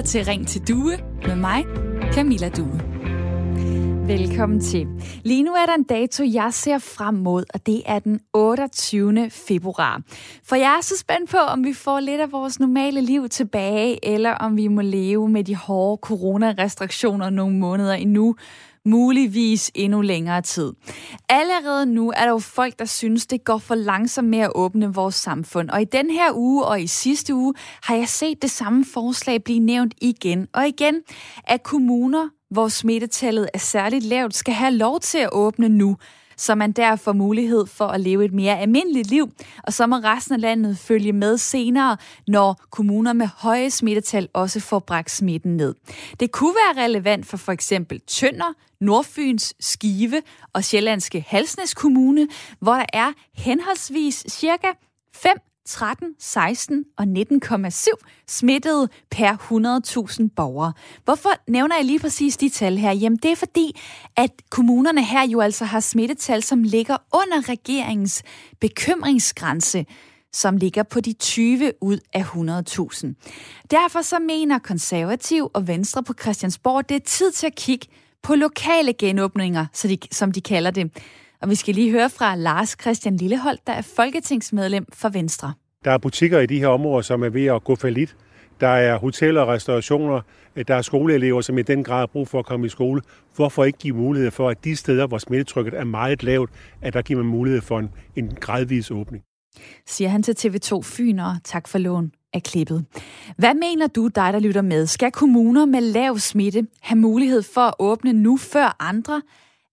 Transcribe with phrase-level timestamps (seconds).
[0.00, 1.64] lytter til Ring til Due med mig,
[2.12, 2.80] Camilla Due.
[4.06, 4.86] Velkommen til.
[5.22, 9.30] Lige nu er der en dato, jeg ser frem mod, og det er den 28.
[9.30, 10.02] februar.
[10.44, 14.14] For jeg er så spændt på, om vi får lidt af vores normale liv tilbage,
[14.14, 18.36] eller om vi må leve med de hårde coronarestriktioner nogle måneder endnu,
[18.84, 20.72] muligvis endnu længere tid.
[21.28, 24.94] Allerede nu er der jo folk, der synes, det går for langsomt med at åbne
[24.94, 25.70] vores samfund.
[25.70, 29.44] Og i den her uge og i sidste uge har jeg set det samme forslag
[29.44, 31.02] blive nævnt igen og igen,
[31.44, 35.96] at kommuner, hvor smittetallet er særligt lavt, skal have lov til at åbne nu,
[36.40, 39.30] så man der får mulighed for at leve et mere almindeligt liv,
[39.62, 41.96] og så må resten af landet følge med senere,
[42.28, 45.74] når kommuner med høje smittetal også får bragt smitten ned.
[46.20, 50.22] Det kunne være relevant for for eksempel Tønder, Nordfyns, Skive
[50.52, 52.28] og Sjællandske Halsnæs Kommune,
[52.60, 54.66] hvor der er henholdsvis cirka
[55.14, 55.36] 5
[55.70, 57.88] 13, 16 og 19,7
[58.28, 59.32] smittede per
[60.20, 60.72] 100.000 borgere.
[61.04, 62.92] Hvorfor nævner jeg lige præcis de tal her?
[62.92, 63.80] Jamen det er fordi,
[64.16, 68.22] at kommunerne her jo altså har smittetal, som ligger under regeringens
[68.60, 69.86] bekymringsgrænse
[70.32, 73.14] som ligger på de 20 ud af 100.000.
[73.70, 77.86] Derfor så mener konservativ og venstre på Christiansborg, det er tid til at kigge
[78.22, 80.92] på lokale genåbninger, så de, som de kalder det.
[81.40, 85.52] Og vi skal lige høre fra Lars Christian Lillehold, der er folketingsmedlem for Venstre.
[85.84, 88.16] Der er butikker i de her områder, som er ved at gå lidt.
[88.60, 90.20] Der er hoteller og restaurationer.
[90.68, 93.02] Der er skoleelever, som i den grad har brug for at komme i skole.
[93.36, 96.50] Hvorfor ikke give mulighed for, at de steder, hvor smittetrykket er meget lavt,
[96.82, 99.24] at der giver man mulighed for en, en gradvis åbning?
[99.86, 102.84] Siger han til TV2 Fyn, og tak for lån af klippet.
[103.36, 104.86] Hvad mener du, dig der lytter med?
[104.86, 109.22] Skal kommuner med lav smitte have mulighed for at åbne nu før andre?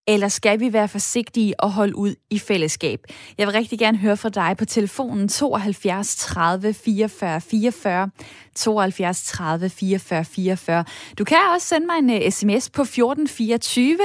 [0.08, 3.00] Eller skal vi være forsigtige og holde ud i fællesskab?
[3.38, 8.10] Jeg vil rigtig gerne høre fra dig på telefonen 72 30 44 44,
[8.56, 10.86] 72 30 44 44.
[11.18, 13.98] Du kan også sende mig en øh, sms på 1424.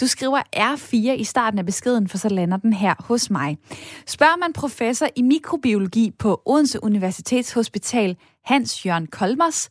[0.00, 3.58] Du skriver R4 i starten af beskeden, for så lander den her hos mig.
[4.06, 9.68] Spørger man professor i mikrobiologi på Odense Universitetshospital, Hans Jørgen Kolmers,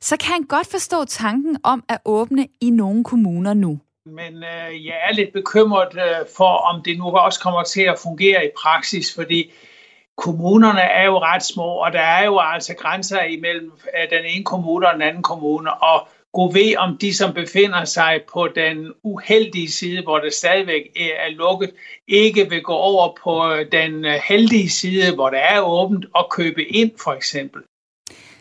[0.00, 3.78] så kan han godt forstå tanken om at åbne i nogle kommuner nu
[4.10, 7.98] men øh, jeg er lidt bekymret øh, for, om det nu også kommer til at
[8.02, 9.52] fungere i praksis, fordi
[10.16, 14.44] kommunerne er jo ret små, og der er jo altså grænser imellem øh, den ene
[14.44, 18.92] kommune og den anden kommune, og gå ved, om de, som befinder sig på den
[19.02, 21.70] uheldige side, hvor det stadigvæk øh, er lukket,
[22.08, 26.30] ikke vil gå over på øh, den øh, heldige side, hvor det er åbent, og
[26.30, 27.62] købe ind for eksempel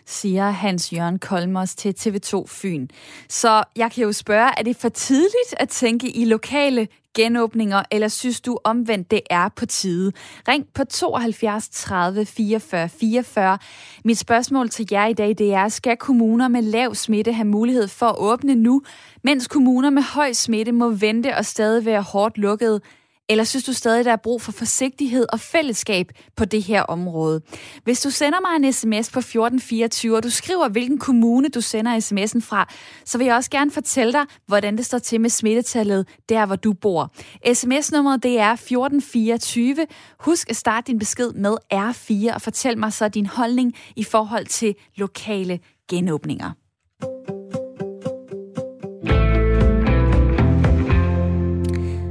[0.10, 2.88] siger Hans Jørgen Kolmos til TV2 Fyn.
[3.30, 8.08] Så jeg kan jo spørge, er det for tidligt at tænke i lokale genåbninger, eller
[8.08, 10.12] synes du omvendt, det er på tide?
[10.48, 13.58] Ring på 72 30 44 44.
[14.06, 17.88] Mit spørgsmål til jer i dag, det er, skal kommuner med lav smitte have mulighed
[17.88, 18.82] for at åbne nu,
[19.24, 22.82] mens kommuner med høj smitte må vente og stadig være hårdt lukket
[23.30, 27.42] eller synes du stadig, der er brug for forsigtighed og fællesskab på det her område?
[27.84, 32.00] Hvis du sender mig en sms på 1424, og du skriver, hvilken kommune du sender
[32.00, 32.70] sms'en fra,
[33.06, 36.56] så vil jeg også gerne fortælle dig, hvordan det står til med smittetallet der, hvor
[36.56, 37.14] du bor.
[37.54, 39.88] SMS-nummeret det er 1424.
[40.20, 44.46] Husk at starte din besked med R4 og fortæl mig så din holdning i forhold
[44.46, 45.60] til lokale
[45.90, 46.52] genåbninger.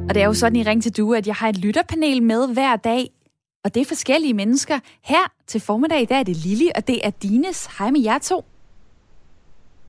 [0.08, 2.52] Og det er jo sådan i Ring til Due, at jeg har et lytterpanel med
[2.52, 3.10] hver dag,
[3.64, 4.78] og det er forskellige mennesker.
[5.04, 7.69] Her til formiddag, der er det Lili, og det er Dines.
[7.78, 8.44] Hej med jer to.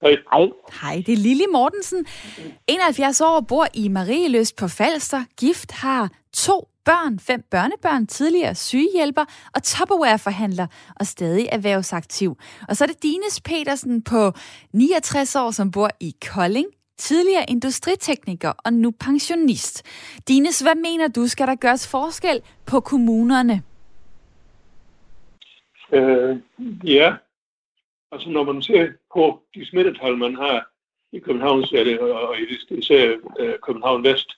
[0.02, 0.16] Hej.
[0.82, 1.04] Hej.
[1.06, 2.06] Det er Lili Mortensen.
[2.68, 5.24] 71 år, bor i Marieløst på Falster.
[5.40, 9.26] Gift har to børn, fem børnebørn, tidligere sygehjælper
[9.56, 12.38] og Tupperware-forhandler og stadig erhvervsaktiv.
[12.68, 14.32] Og så er det Dines Petersen på
[14.74, 16.68] 69 år, som bor i Kolding
[17.00, 19.84] tidligere industritekniker og nu pensionist.
[20.28, 23.64] Dines, hvad mener du, skal der gøres forskel på kommunerne?
[25.94, 26.38] Øh,
[26.84, 27.16] ja,
[28.12, 30.70] altså når man ser på de smittetal, man har
[31.12, 31.64] i København,
[32.02, 34.30] og i især øh, København Vest,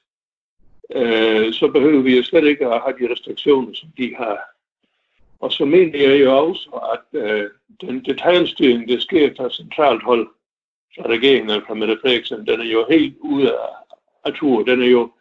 [0.96, 4.40] øh, så behøver vi jo slet ikke at have de restriktioner, som de har.
[5.40, 7.50] Og så mener jeg jo også, at øh,
[7.81, 10.28] den detaljstyring, der sker fra centralt hold,
[11.00, 13.68] regeringen altså Mette Frederiksen, den er jo helt ude af,
[14.26, 14.64] af tur.
[14.64, 15.12] Den er jo,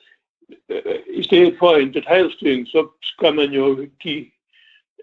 [0.69, 4.27] øh, i stedet for en detaljstyring, så skal man jo give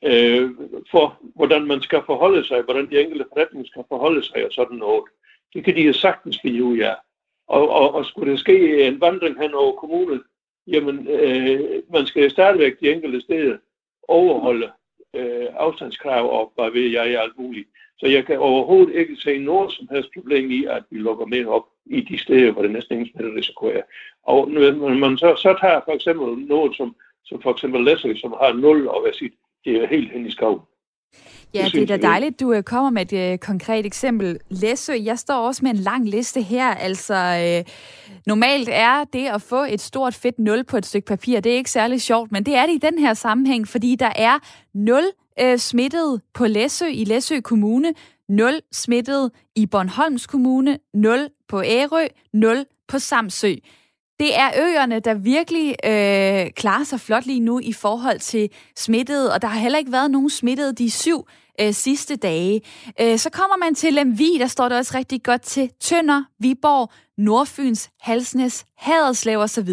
[0.04, 0.52] øh,
[0.92, 4.78] for, hvordan man skal forholde sig, hvordan de enkelte forretninger skal forholde sig og sådan
[4.78, 5.04] noget.
[5.54, 6.96] Det kan de jo sagtens finde ud af.
[7.48, 10.24] Og, og, og skulle der ske en vandring hen over kommunen,
[10.68, 13.58] jamen, øh, man skal stadigvæk de enkelte steder
[14.08, 14.72] overholde
[15.15, 17.69] øh, afstandskrav og hvad ved jeg alt muligt.
[17.98, 21.48] Så jeg kan overhovedet ikke se noget som helst problem i, at vi lukker mere
[21.48, 23.81] op i de steder, hvor det næsten ingen smitterisiko er.
[24.24, 26.95] Og når man så, så tager for eksempel noget som,
[27.25, 29.33] som for eksempel Læsø, som har 0 og hvad sit,
[29.65, 30.62] det er helt hen i skoven.
[31.54, 34.39] Ja, det, er da dejligt, du øh, kommer med et uh, konkret eksempel.
[34.50, 36.68] Læsø, jeg står også med en lang liste her.
[36.68, 37.15] Altså,
[37.65, 37.71] uh,
[38.25, 41.57] normalt er det at få et stort fedt nul på et stykke papir, det er
[41.57, 44.39] ikke særlig sjovt, men det er det i den her sammenhæng, fordi der er
[44.74, 45.04] 0
[45.44, 47.94] uh, smittede på Læsø i Læsø Kommune,
[48.30, 53.53] 0 smittede i Bornholms Kommune, 0 på Ærø, 0 på Samsø.
[54.19, 59.34] Det er øerne, der virkelig øh, klarer sig flot lige nu i forhold til smittede,
[59.34, 61.28] og der har heller ikke været nogen smittede de syv
[61.62, 62.62] øh, sidste dage.
[63.02, 66.92] Øh, så kommer man til Lemvi, der står det også rigtig godt til Tønder, Viborg,
[67.18, 69.69] Nordfyns, Halsnes, Haderslev osv.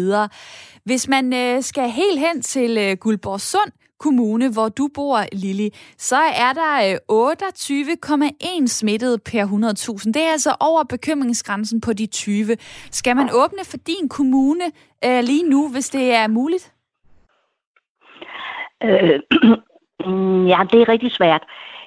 [0.83, 5.69] Hvis man øh, skal helt hen til øh, Guldborg Sund, kommune, hvor du bor, Lili,
[5.97, 9.43] så er der øh, 28,1 smittede smittet per
[10.05, 10.11] 100.000.
[10.11, 12.57] Det er altså over bekymringsgrænsen på de 20.
[12.91, 14.65] Skal man åbne for din kommune
[15.05, 16.73] øh, lige nu, hvis det er muligt?
[18.83, 19.19] Øh,
[20.51, 21.43] ja, det er rigtig svært.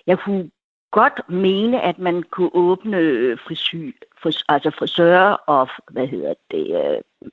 [0.07, 0.51] Jeg kunne
[0.91, 2.99] godt mene, at man kunne åbne
[3.37, 3.75] frisy,
[4.23, 7.31] fris, altså frisører og, hvad hedder det, øh,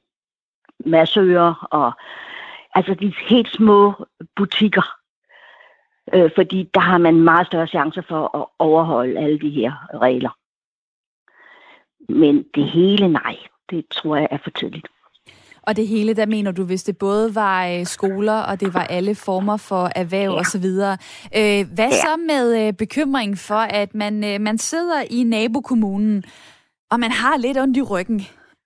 [0.85, 1.91] massører og
[2.75, 3.93] altså de helt små
[4.35, 4.95] butikker.
[6.13, 10.37] Øh, fordi der har man meget større chance for at overholde alle de her regler.
[12.09, 13.35] Men det hele nej,
[13.69, 14.87] det tror jeg er for tidligt.
[15.61, 18.83] Og det hele, der mener du, hvis det både var øh, skoler, og det var
[18.83, 20.39] alle former for erhverv ja.
[20.39, 20.65] osv.
[20.65, 22.01] Øh, hvad ja.
[22.01, 26.23] så med øh, bekymring for, at man, man sidder i nabokommunen,
[26.91, 28.21] og man har lidt ondt i ryggen,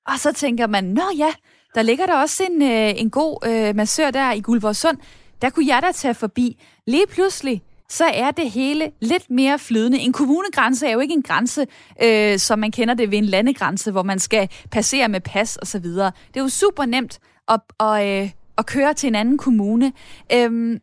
[0.08, 1.34] og så tænker man, nå ja,
[1.76, 4.98] der ligger der også en, øh, en god øh, massør der i Guldborgsund.
[5.42, 6.64] Der kunne jeg da tage forbi.
[6.88, 10.00] Lige pludselig, så er det hele lidt mere flydende.
[10.00, 11.68] En kommunegrænse er jo ikke en grænse,
[12.04, 15.68] øh, som man kender det ved en landegrænse, hvor man skal passere med pas og
[15.68, 16.12] så videre.
[16.28, 19.94] Det er jo super nemt at, at, øh, at køre til en anden kommune.
[20.34, 20.80] Øhm,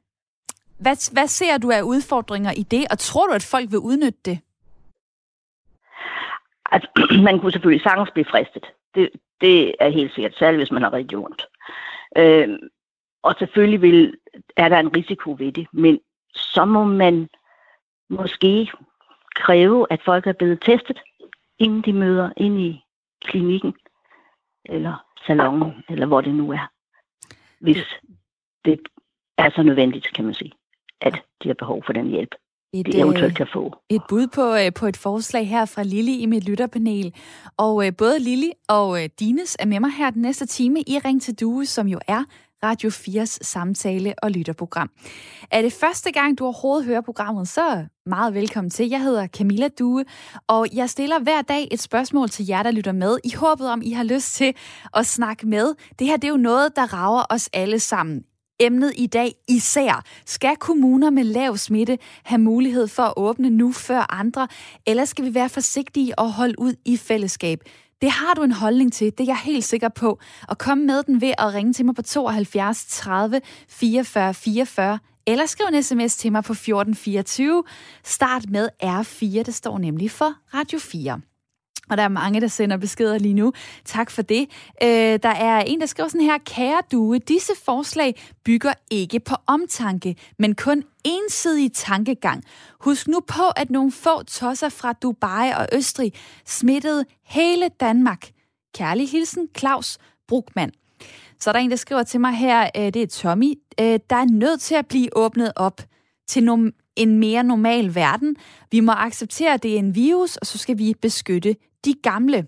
[0.79, 4.19] hvad, hvad ser du af udfordringer i det, og tror du, at folk vil udnytte
[4.25, 4.39] det?
[6.73, 6.89] Altså,
[7.29, 8.65] man kunne selvfølgelig sagtens blive fristet.
[8.95, 9.09] Det,
[9.41, 11.47] det er helt sikkert, særligt hvis man har rigtig ondt.
[12.17, 12.59] Øh,
[13.23, 14.19] og selvfølgelig vil,
[14.57, 16.01] er der en risiko ved det, men
[16.35, 17.29] så må man
[18.09, 18.71] måske
[19.35, 21.01] kræve, at folk er blevet testet,
[21.59, 22.85] inden de møder ind i
[23.25, 23.75] klinikken,
[24.65, 26.71] eller salongen, eller hvor det nu er.
[27.61, 27.85] Hvis
[28.65, 28.81] det
[29.39, 30.53] er så nødvendigt, kan man sige,
[31.01, 32.35] at de har behov for den hjælp
[32.81, 33.77] et, eventuelt øh, kan få.
[33.91, 37.15] Et bud på, øh, på et forslag her fra Lili i mit lytterpanel.
[37.57, 41.23] Og øh, både Lili og Dines er med mig her den næste time i Ring
[41.23, 42.23] til Due, som jo er
[42.65, 44.91] Radio 4's samtale- og lytterprogram.
[45.51, 48.89] Er det første gang, du overhovedet hører programmet, så meget velkommen til.
[48.89, 50.05] Jeg hedder Camilla Due,
[50.49, 53.83] og jeg stiller hver dag et spørgsmål til jer, der lytter med, i håbet om,
[53.85, 54.55] I har lyst til
[54.95, 55.75] at snakke med.
[55.99, 58.25] Det her det er jo noget, der rager os alle sammen
[58.61, 60.05] emnet i dag især.
[60.27, 64.49] Skal kommuner med lav smitte have mulighed for at åbne nu før andre,
[64.87, 67.61] eller skal vi være forsigtige og holde ud i fællesskab?
[68.01, 70.19] Det har du en holdning til, det er jeg helt sikker på.
[70.49, 75.47] Og kom med den ved at ringe til mig på 72 30 44 44, eller
[75.47, 77.65] skriv en sms til mig på 1424.
[78.05, 81.21] Start med R4, det står nemlig for Radio 4.
[81.91, 83.53] Og der er mange, der sender beskeder lige nu.
[83.85, 84.49] Tak for det.
[84.83, 89.35] Øh, der er en, der skriver sådan her, kære due, disse forslag bygger ikke på
[89.47, 92.45] omtanke, men kun ensidig tankegang.
[92.81, 96.13] Husk nu på, at nogle få tosser fra Dubai og Østrig
[96.47, 98.29] smittede hele Danmark.
[98.75, 100.73] Kærlig hilsen, Claus Brugmann.
[101.41, 104.17] Så er der en, der skriver til mig her, øh, det er Tommy, øh, der
[104.17, 105.81] er nødt til at blive åbnet op
[106.29, 108.37] til en mere normal verden.
[108.71, 112.47] Vi må acceptere, at det er en virus, og så skal vi beskytte de gamle.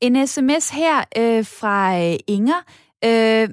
[0.00, 2.62] En sms her øh, fra øh, Inger.
[3.04, 3.48] Øh,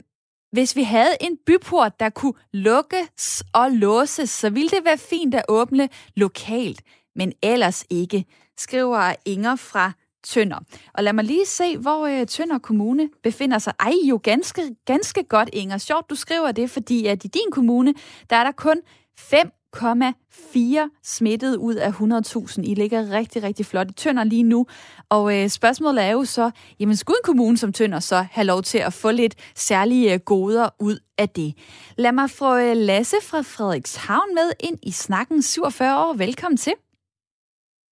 [0.51, 5.35] hvis vi havde en byport, der kunne lukkes og låses, så ville det være fint
[5.35, 6.81] at åbne lokalt,
[7.15, 8.25] men ellers ikke,
[8.57, 9.91] skriver Inger fra
[10.23, 10.59] Tønder.
[10.93, 13.73] Og lad mig lige se, hvor øh, Tønder Kommune befinder sig.
[13.79, 15.77] Ej, jo ganske, ganske godt, Inger.
[15.77, 17.93] Sjovt, du skriver det, fordi at i din kommune,
[18.29, 18.81] der er der kun
[19.17, 22.61] fem 1,4 smittet ud af 100.000.
[22.61, 24.65] I ligger rigtig, rigtig flot i Tønder lige nu.
[25.09, 28.61] Og øh, spørgsmålet er jo så, jamen skulle en kommune som Tønder så have lov
[28.61, 31.53] til at få lidt særlige øh, goder ud af det?
[31.97, 36.13] Lad mig få øh, Lasse fra Frederikshavn med ind i snakken 47 år.
[36.13, 36.73] Velkommen til.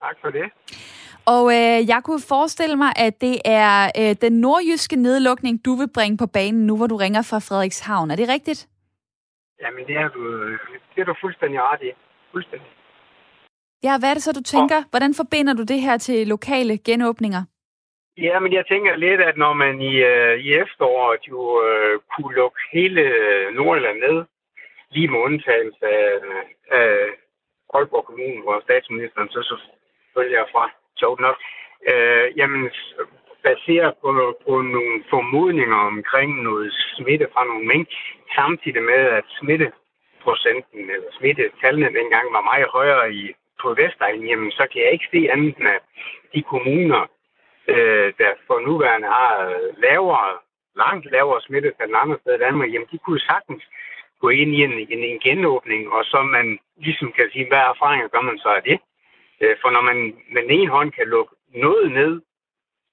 [0.03, 0.43] Tak for det.
[1.25, 5.89] Og øh, jeg kunne forestille mig, at det er øh, den nordjyske nedlukning, du vil
[5.93, 8.11] bringe på banen nu, hvor du ringer fra Frederikshavn.
[8.11, 8.67] Er det rigtigt?
[9.63, 10.21] Jamen, det er du,
[10.93, 11.91] det er du fuldstændig ret i.
[12.31, 12.69] fuldstændig.
[13.83, 14.79] Ja, hvad er det så, du tænker?
[14.89, 17.43] Hvordan forbinder du det her til lokale genåbninger?
[18.17, 22.35] Ja, men jeg tænker lidt, at når man i, øh, i efteråret jo øh, kunne
[22.35, 23.01] lukke hele
[23.51, 24.25] Nordjylland ned,
[24.91, 26.11] lige med undtagelse af,
[26.71, 26.89] af
[27.73, 31.37] Aalborg Kommune, hvor statsministeren så selvfølgelig er fra, sjovt nok,
[31.91, 32.71] øh, jamen
[33.43, 34.09] baseret på,
[34.45, 37.89] på nogle formodninger omkring noget smitte fra nogle mink,
[38.35, 43.23] samtidig med, at smitteprocenten eller smittetallene dengang var meget højere i,
[43.61, 45.83] på Vestegn, jamen så kan jeg ikke se andet end, at
[46.33, 47.01] de kommuner,
[47.67, 49.33] øh, der for nuværende har
[49.77, 50.29] lavere,
[50.75, 53.63] langt lavere smittetal end andre steder i Danmark, jamen de kunne sagtens
[54.21, 58.07] gå ind i en, en, en genåbning, og så man ligesom kan sige, hvad erfaringer
[58.07, 58.79] gør man så af det?
[59.41, 59.97] Øh, for når man
[60.33, 61.33] med den ene hånd kan lukke
[61.65, 62.21] noget ned,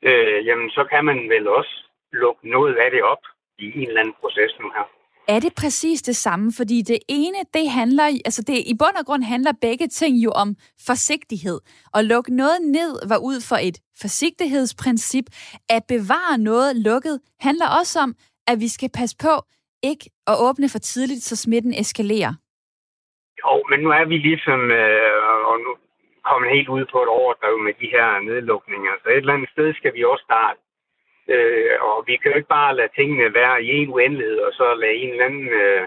[0.09, 1.75] øh, jamen så kan man vel også
[2.13, 3.25] lukke noget af det op
[3.59, 4.87] i en eller anden proces nu her.
[5.29, 6.53] Er det præcis det samme?
[6.57, 10.31] Fordi det ene, det handler, altså det i bund og grund handler begge ting jo
[10.31, 10.49] om
[10.87, 11.59] forsigtighed.
[11.95, 15.25] At lukke noget ned var ud for et forsigtighedsprincip.
[15.69, 18.15] At bevare noget lukket handler også om,
[18.47, 19.35] at vi skal passe på
[19.83, 22.33] ikke at åbne for tidligt, så smitten eskalerer.
[23.41, 25.71] Jo, men nu er vi ligesom, øh, og nu
[26.29, 28.93] kommet helt ud på et overdrev med de her nedlukninger.
[29.03, 30.61] Så et eller andet sted skal vi også starte.
[31.35, 34.75] Øh, og vi kan jo ikke bare lade tingene være i en uendelighed, og så
[34.75, 35.83] lade en eller anden øh,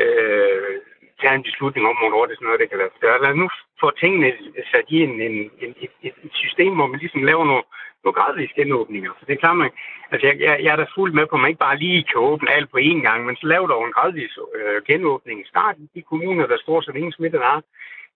[0.00, 0.76] øh,
[1.20, 3.22] tage en beslutning om, hvornår det er sådan noget, det kan lade sig gøre.
[3.22, 3.48] Lad nu
[3.80, 4.32] få tingene
[4.72, 7.64] sat i en, en, en, et, et system, hvor man ligesom laver nogle,
[8.04, 9.10] nogle gradvise genåbninger.
[9.18, 9.70] For det er klart, man,
[10.12, 12.20] altså jeg, jeg, jeg er da fuldt med på, at man ikke bare lige kan
[12.30, 15.46] åbne alt på én gang, men så laver der en gradvis øh, genåbning.
[15.46, 17.62] Start i de kommuner, der står som ingen smitte har,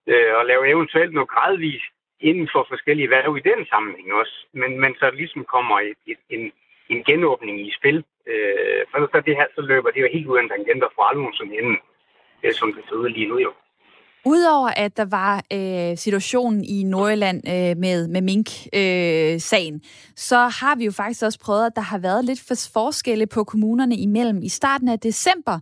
[0.06, 4.36] øh, og lave eventuelt noget gradvist inden for forskellige værv i den sammenhæng også.
[4.60, 6.52] Men, men så ligesom kommer et, et, en,
[6.92, 7.98] en genåbning i spil.
[8.30, 11.52] Øh, for så det her, så løber det jo helt uden tangenter for alvor som
[11.52, 11.76] inden,
[12.44, 13.52] øh, som det ser ud lige nu jo.
[14.26, 19.80] Udover at der var øh, situationen i Nordjylland øh, med, med mink-sagen, øh,
[20.16, 23.96] så har vi jo faktisk også prøvet, at der har været lidt forskelle på kommunerne
[23.96, 24.42] imellem.
[24.42, 25.58] I starten af december,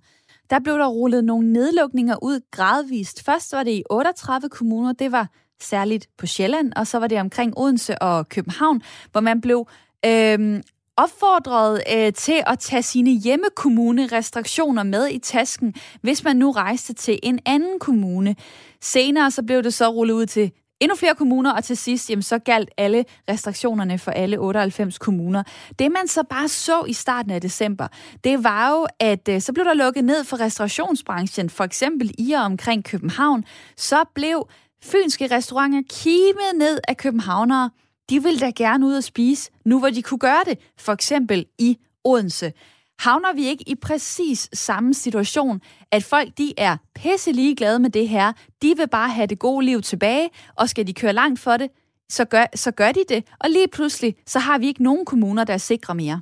[0.51, 3.25] der blev der rullet nogle nedlukninger ud gradvist.
[3.25, 5.29] Først var det i 38 kommuner, det var
[5.61, 9.69] særligt på Sjælland, og så var det omkring Odense og København, hvor man blev
[10.07, 10.63] øh,
[10.97, 17.19] opfordret øh, til at tage sine hjemmekommune-restriktioner med i tasken, hvis man nu rejste til
[17.23, 18.37] en anden kommune.
[18.81, 22.23] Senere så blev det så rullet ud til endnu flere kommuner, og til sidst, jamen,
[22.23, 25.43] så galt alle restriktionerne for alle 98 kommuner.
[25.79, 27.89] Det man så bare så i starten af december,
[28.25, 32.33] det var jo, at øh, så blev der lukket ned for restaurationsbranchen, for eksempel i
[32.33, 33.45] og omkring København.
[33.77, 34.49] Så blev
[34.83, 37.71] fynske restauranter kimet ned af københavnere.
[38.11, 41.47] De ville da gerne ud og spise, nu hvor de kunne gøre det, for eksempel
[41.59, 42.53] i Odense
[42.99, 48.09] havner vi ikke i præcis samme situation, at folk de er pisse ligeglade med det
[48.09, 48.33] her.
[48.63, 51.71] De vil bare have det gode liv tilbage, og skal de køre langt for det,
[52.09, 53.25] så gør, så gør de det.
[53.41, 56.21] Og lige pludselig, så har vi ikke nogen kommuner, der er sikre mere.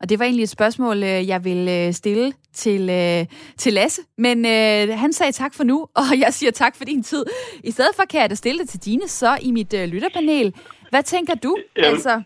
[0.00, 3.26] Og det var egentlig et spørgsmål, øh, jeg ville øh, stille til, øh,
[3.58, 4.02] til Lasse.
[4.18, 7.24] Men øh, han sagde tak for nu, og jeg siger tak for din tid.
[7.64, 10.54] I stedet for kan jeg da stille det til Dine så i mit øh, lytterpanel.
[10.90, 11.56] Hvad tænker du?
[11.76, 12.22] Jamen, altså?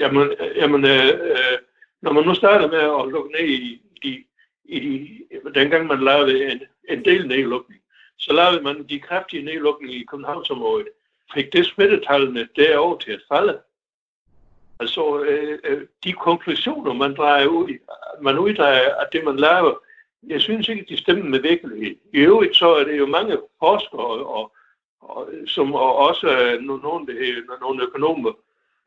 [0.00, 1.58] Jamen, jamen øh, øh,
[2.00, 4.26] når man nu starter med at lukke ned i, i,
[4.64, 7.82] i de, dengang man lavede en, en del nedlukning,
[8.16, 10.88] så lavede man de kraftige nedlukninger i Københavnsområdet.
[11.34, 13.60] Fik det smittetallene derover til at falde.
[14.80, 17.78] Altså, øh, øh, de konklusioner, man drejer ud,
[18.20, 19.74] man uddrager af det, man laver,
[20.26, 21.96] jeg synes ikke, de stemmer med virkelighed.
[22.14, 24.52] I øvrigt så er det jo mange forskere, og,
[25.00, 27.06] og, som og også øh, nogle,
[27.60, 28.32] nogle økonomer,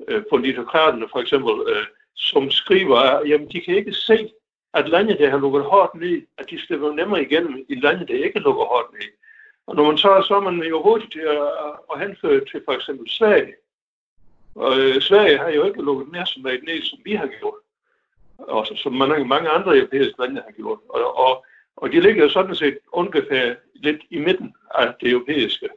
[0.07, 4.31] øh, politikraterne for eksempel, øh, som skriver, jamen de kan ikke se,
[4.73, 8.25] at landet, der har lukket hårdt ned, at de slipper nemmere igennem i landet, der
[8.25, 9.09] ikke lukker hårdt ned.
[9.67, 11.41] Og når man så, så er man jo hurtigt til at,
[11.93, 13.53] at henføre til for eksempel Sverige.
[14.55, 17.61] Og øh, Sverige har jo ikke lukket mere som ned, som vi har gjort.
[18.37, 20.79] Og som mange, mange andre europæiske lande har gjort.
[20.89, 25.69] Og, og, og de ligger sådan set ungefær lidt i midten af det europæiske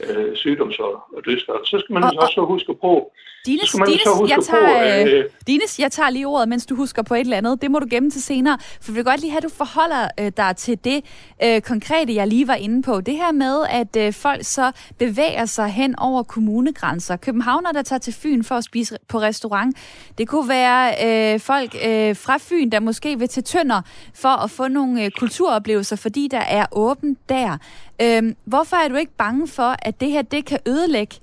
[0.00, 1.64] øh, sygdoms- og dødsfald.
[1.64, 3.12] Så skal man og, også huske på...
[3.46, 6.66] Dines, man Dines, så huske jeg tager, på, øh, Dines, jeg tager lige ordet, mens
[6.66, 7.62] du husker på et eller andet.
[7.62, 10.08] Det må du gemme til senere, for vi vil godt lige have, at du forholder
[10.20, 11.04] øh, dig til det
[11.44, 13.00] øh, konkrete, jeg lige var inde på.
[13.00, 17.16] Det her med, at øh, folk så bevæger sig hen over kommunegrænser.
[17.16, 19.76] Københavner, der tager til Fyn for at spise på restaurant.
[20.18, 20.94] Det kunne være
[21.34, 23.82] øh, folk øh, fra Fyn, der måske vil til Tønder
[24.14, 27.58] for at få nogle øh, kulturoplevelser, fordi der er åbent der.
[28.02, 31.16] Øhm, hvorfor er du ikke bange for, at det her det kan ødelægge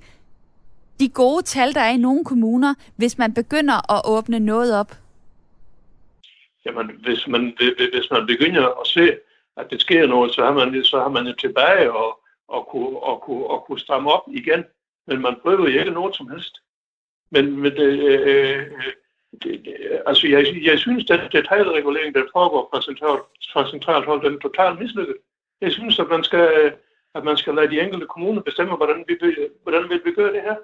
[1.00, 4.92] de gode tal, der er i nogle kommuner, hvis man begynder at åbne noget op?
[6.66, 9.16] Jamen, hvis man, hvis man begynder at se
[9.56, 12.98] at det sker noget, så har man, så har man jo tilbage og, og, kunne,
[12.98, 14.64] og, kunne, og kunne stramme op igen.
[15.06, 16.56] Men man prøver jo ikke noget som helst.
[17.30, 18.92] Men, men det, øh, øh
[19.42, 24.24] det, det, altså jeg, jeg synes, at detaljregulering, der foregår fra centralt, fra centralt hold,
[24.24, 25.16] den er totalt mislykket.
[25.64, 26.72] Jeg synes, at man skal,
[27.14, 29.14] at man skal lade de enkelte kommuner bestemme, hvordan vi,
[29.62, 30.56] hvordan vil vi gøre det her.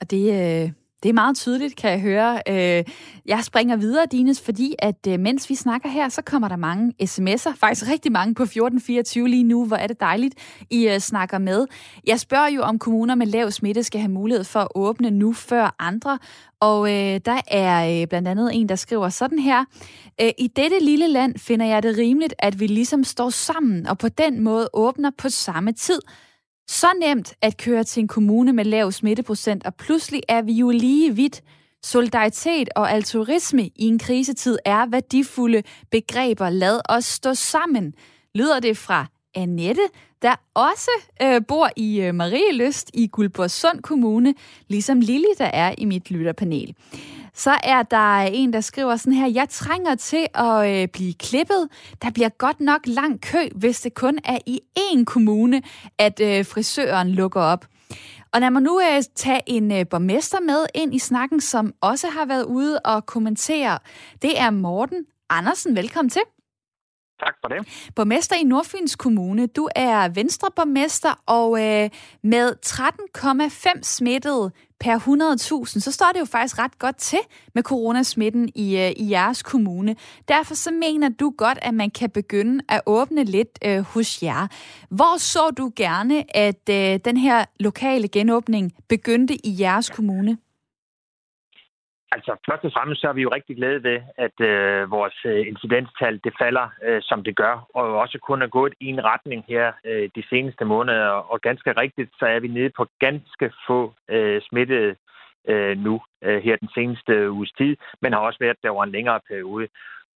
[0.00, 2.40] Og det, øh, det er meget tydeligt, kan jeg høre.
[2.48, 2.84] Øh,
[3.26, 6.92] jeg springer videre, Dines, fordi at øh, mens vi snakker her, så kommer der mange
[7.02, 7.56] sms'er.
[7.56, 9.66] Faktisk rigtig mange på 1424 lige nu.
[9.66, 10.34] Hvor er det dejligt,
[10.70, 11.66] I øh, snakker med.
[12.06, 15.32] Jeg spørger jo, om kommuner med lav smitte skal have mulighed for at åbne nu
[15.32, 16.18] før andre.
[16.60, 19.64] Og øh, der er øh, blandt andet en, der skriver sådan her.
[20.38, 24.08] I dette lille land finder jeg det rimeligt, at vi ligesom står sammen og på
[24.08, 26.00] den måde åbner på samme tid–
[26.68, 30.70] så nemt at køre til en kommune med lav smitteprocent, og pludselig er vi jo
[30.70, 31.42] lige vidt.
[31.82, 36.50] Solidaritet og altruisme i en krisetid er værdifulde begreber.
[36.50, 37.94] Lad os stå sammen,
[38.34, 39.82] lyder det fra Annette,
[40.22, 40.90] der også
[41.22, 44.34] øh, bor i øh, Marieløst i Guldborgsund Kommune,
[44.68, 46.74] ligesom Lille, der er i mit lytterpanel.
[47.34, 51.68] Så er der en, der skriver sådan her, jeg trænger til at øh, blive klippet.
[52.02, 55.62] Der bliver godt nok lang kø, hvis det kun er i én kommune,
[55.98, 57.66] at øh, frisøren lukker op.
[58.32, 62.08] Og lad mig nu øh, tage en øh, borgmester med ind i snakken, som også
[62.08, 63.78] har været ude og kommentere.
[64.22, 65.76] Det er Morten Andersen.
[65.76, 66.22] Velkommen til.
[67.20, 67.90] Tak for det.
[67.94, 69.46] Borgmester i Nordfyns Kommune.
[69.46, 71.90] Du er venstreborgmester, og øh,
[72.22, 74.98] med 13,5 smittede per
[75.66, 77.18] 100.000, så står det jo faktisk ret godt til
[77.54, 79.96] med coronasmitten i, øh, i jeres kommune.
[80.28, 84.46] Derfor så mener du godt, at man kan begynde at åbne lidt øh, hos jer.
[84.90, 90.38] Hvor så du gerne, at øh, den her lokale genåbning begyndte i jeres kommune?
[92.12, 95.46] Altså, først og fremmest så er vi jo rigtig glade ved, at øh, vores øh,
[95.46, 99.44] incidenstal det falder, øh, som det gør, og også kun er gået i en retning
[99.48, 101.08] her øh, de seneste måneder.
[101.08, 104.96] Og ganske rigtigt, så er vi nede på ganske få øh, smittede
[105.48, 108.92] øh, nu øh, her den seneste uges tid, men har også været der over en
[108.92, 109.68] længere periode.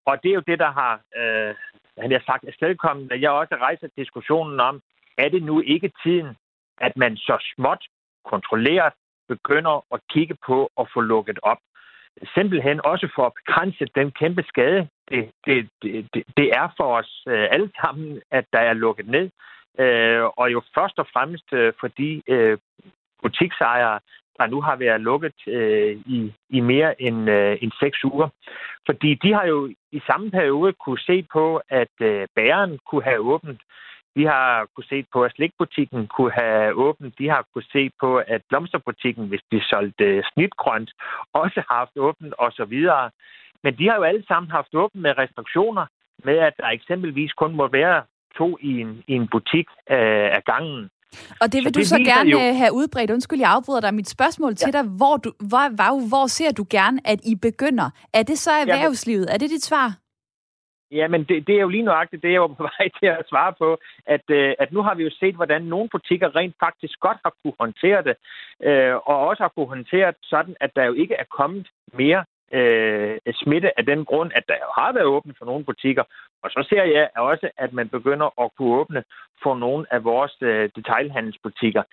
[0.05, 1.55] Og det er jo det, der har, øh,
[1.97, 4.81] han har sagt, afstedkommet, at jeg også rejser diskussionen om,
[5.17, 6.35] er det nu ikke tiden,
[6.81, 7.83] at man så småt
[8.25, 8.93] kontrolleret
[9.27, 11.57] begynder at kigge på at få lukket op
[12.33, 17.23] simpelthen også for at begrænse den kæmpe skade, det, det, det, det er for os
[17.27, 19.29] øh, alle sammen, at der er lukket ned.
[19.79, 22.57] Øh, og jo først og fremmest øh, fordi øh,
[23.21, 23.99] butiksejere,
[24.37, 28.29] der nu har været lukket øh, i, i mere end, øh, end seks uger.
[28.85, 33.19] Fordi de har jo i samme periode kunne se på, at øh, bæren kunne have
[33.19, 33.61] åbent
[34.15, 37.19] de har kunne se på, at slikbutikken kunne have åbent.
[37.19, 40.91] De har kunne se på, at blomsterbutikken, hvis de solgte snitgrønt,
[41.33, 42.75] også har haft åbent osv.
[43.63, 45.85] Men de har jo alle sammen haft åbent med restriktioner,
[46.23, 48.03] med at der eksempelvis kun må være
[48.37, 50.89] to i en, i en butik øh, af gangen.
[51.41, 52.37] Og det vil så du det så gerne jo...
[52.37, 53.11] Øh, have udbredt.
[53.11, 53.93] Undskyld, jeg afbryder dig.
[53.93, 54.81] Mit spørgsmål til ja.
[54.81, 57.89] dig, hvor, du, hvor, hvor, hvor ser du gerne, at I begynder?
[58.13, 59.25] Er det så erhvervslivet?
[59.25, 59.33] Ja, men...
[59.33, 60.00] Er det dit svar?
[60.91, 63.29] Ja, men det, det er jo lige nøjagtigt det, jeg var på vej til at
[63.29, 66.99] svare på, at, øh, at nu har vi jo set, hvordan nogle butikker rent faktisk
[66.99, 68.15] godt har kunne håndtere det,
[68.63, 72.25] øh, og også har kunne håndtere det sådan, at der jo ikke er kommet mere
[72.53, 76.03] øh, smitte af den grund, at der har været åbent for nogle butikker.
[76.43, 79.03] Og så ser jeg også, at man begynder at kunne åbne
[79.43, 81.83] for nogle af vores øh, detailhandelsbutikker.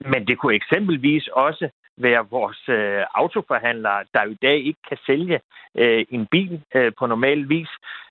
[0.00, 5.40] Men det kunne eksempelvis også være vores øh, autoforhandlere, der i dag ikke kan sælge
[5.74, 7.68] øh, en bil øh, på normal vis.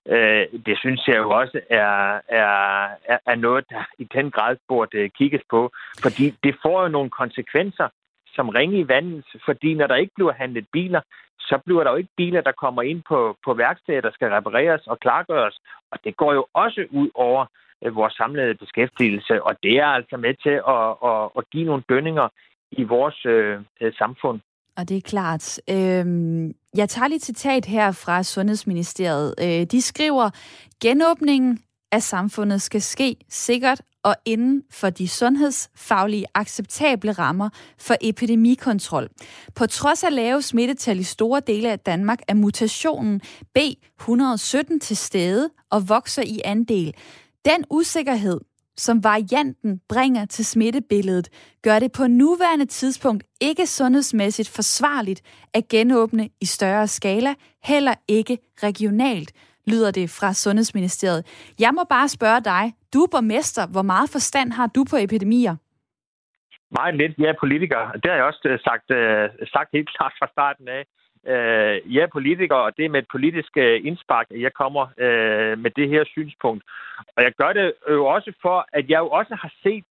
[0.08, 4.98] Øh, det synes jeg jo også er, er, er noget, der i den grad burde
[4.98, 5.70] øh, kigges på,
[6.02, 7.88] fordi det får jo nogle konsekvenser
[8.34, 11.00] som ringe i vandet, fordi når der ikke bliver handlet biler,
[11.38, 14.86] så bliver der jo ikke biler, der kommer ind på, på værkstedet, der skal repareres
[14.86, 15.58] og klargøres.
[15.90, 17.46] Og det går jo også ud over
[17.84, 21.82] øh, vores samlede beskæftigelse, og det er altså med til at, at, at give nogle
[21.88, 22.28] dønninger
[22.72, 24.40] i vores øh, øh, samfund.
[24.76, 25.60] Og det er klart.
[25.70, 29.34] Øhm, jeg tager lige citat her fra Sundhedsministeriet.
[29.42, 30.30] Øh, de skriver,
[30.82, 31.58] genåbningen
[31.92, 37.48] af samfundet skal ske sikkert og inden for de sundhedsfaglige acceptable rammer
[37.78, 39.08] for epidemikontrol.
[39.54, 43.20] På trods af lave smittetal i store dele af Danmark er mutationen
[43.58, 46.94] B117 til stede og vokser i andel.
[47.44, 48.40] Den usikkerhed,
[48.76, 51.28] som varianten bringer til smittebilledet,
[51.62, 55.22] gør det på nuværende tidspunkt ikke sundhedsmæssigt forsvarligt
[55.54, 57.34] at genåbne i større skala,
[57.64, 59.32] heller ikke regionalt,
[59.66, 61.52] lyder det fra Sundhedsministeriet.
[61.60, 65.56] Jeg må bare spørge dig, du er borgmester, hvor meget forstand har du på epidemier?
[66.70, 67.12] Meget lidt.
[67.18, 67.80] Jeg er politiker.
[68.00, 70.82] Det har jeg også øh, sagt, øh, sagt helt klart fra starten af,
[71.26, 74.86] øh, jeg er politiker, og det er med et politisk øh, indspark, at jeg kommer
[74.98, 76.64] øh, med det her synspunkt.
[77.16, 79.84] Og jeg gør det øh, jo også for, at jeg jo også har set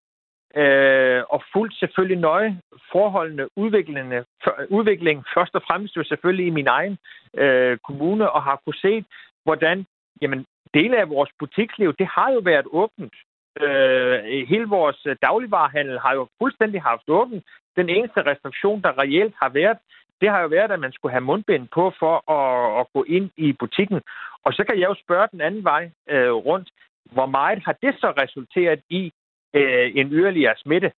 [0.55, 4.23] øh, og fulgt selvfølgelig nøje forholdene, udviklingen,
[4.69, 6.97] udviklingen først og fremmest jo selvfølgelig i min egen
[7.37, 9.05] øh, kommune, og har kunne se,
[9.43, 9.85] hvordan
[10.21, 13.13] jamen, dele af vores butiksliv, det har jo været åbent.
[13.61, 17.43] Øh, hele vores dagligvarerhandel har jo fuldstændig haft åbent.
[17.75, 19.77] Den eneste restriktion, der reelt har været,
[20.21, 23.29] det har jo været, at man skulle have mundbind på for at, at gå ind
[23.37, 24.01] i butikken.
[24.45, 26.69] Og så kan jeg jo spørge den anden vej øh, rundt,
[27.11, 29.11] hvor meget har det så resulteret i
[29.53, 30.91] øh, en yderligere smitte?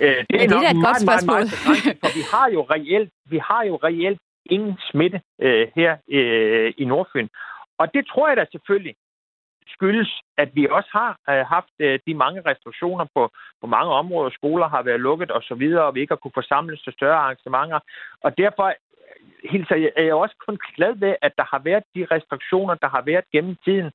[0.00, 1.34] Øh, det er, ja, det er et meget, godt spørgsmål.
[1.34, 5.68] Meget, meget, meget, for vi har jo reelt, vi har jo reelt ingen smitte øh,
[5.74, 7.28] her øh, i Nordfyn.
[7.78, 8.94] Og det tror jeg da selvfølgelig
[9.76, 10.10] skyldes,
[10.42, 13.22] at vi også har øh, haft øh, de mange restriktioner på,
[13.60, 14.30] på mange områder.
[14.30, 17.20] Skoler har været lukket og så videre, og vi ikke har kunne forsamles til større
[17.24, 17.80] arrangementer.
[18.24, 18.66] Og derfor
[19.52, 22.88] hilser jeg, er jeg også kun glad ved, at der har været de restriktioner, der
[22.88, 23.90] har været gennem tiden.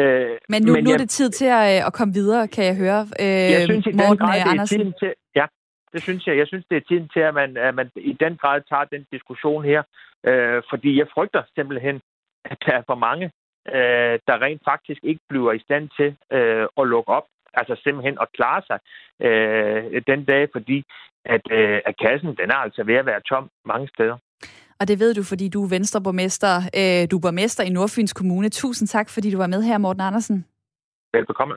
[0.00, 2.64] Øh, men nu, men nu er det tid til at, øh, at komme videre, kan
[2.64, 3.00] jeg høre.
[3.20, 5.46] Øh, jeg synes i den grad, det er tiden til, ja,
[5.92, 6.36] det synes jeg.
[6.38, 9.06] Jeg synes, det er tiden til, at man, at man i den grad tager den
[9.12, 9.82] diskussion her.
[10.28, 12.00] Øh, fordi jeg frygter simpelthen,
[12.44, 13.30] at der er for mange,
[13.68, 17.26] øh, der rent faktisk ikke bliver i stand til øh, at lukke op.
[17.54, 18.78] Altså simpelthen at klare sig
[19.26, 20.84] øh, den dag, fordi
[21.24, 24.16] at, øh, at kassen den er altså ved at være tom mange steder.
[24.80, 26.54] Og det ved du, fordi du er venstreborgmester.
[26.78, 28.48] Øh, du er borgmester i Nordfyns Kommune.
[28.48, 30.46] Tusind tak, fordi du var med her, Morten Andersen.
[31.12, 31.54] Velbekomme.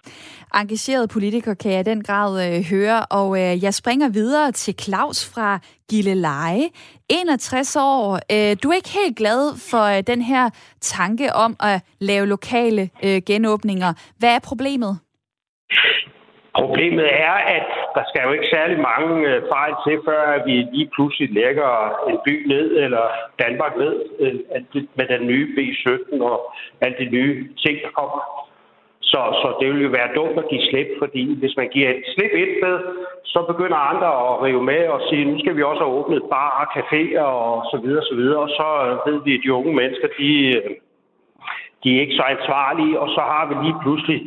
[0.55, 4.73] Engageret politiker kan jeg i den grad øh, høre, og øh, jeg springer videre til
[4.83, 6.65] Claus fra Gilleleje.
[7.09, 8.19] 61 år.
[8.33, 9.41] Øh, du er ikke helt glad
[9.71, 10.49] for øh, den her
[10.81, 13.91] tanke om at lave lokale øh, genåbninger.
[14.19, 14.99] Hvad er problemet?
[16.61, 20.89] Problemet er, at der skal jo ikke særlig mange øh, fejl til, før vi lige
[20.95, 21.71] pludselig lægger
[22.09, 23.05] en by ned, eller
[23.43, 24.35] Danmark ned, øh,
[24.97, 26.37] med den nye B17 og
[26.81, 28.44] alle de nye ting, der kommer.
[29.11, 32.03] Så, så det vil jo være dumt at give slip, fordi hvis man giver et
[32.13, 32.79] slip et sted,
[33.23, 36.51] så begynder andre at rive med og sige, nu skal vi også have åbnet bar
[36.61, 38.39] og caféer og så videre, og så videre.
[38.39, 40.71] Og så øh, ved vi, at de unge mennesker, de, øh,
[41.83, 44.19] de er ikke så ansvarlige, og så har vi lige pludselig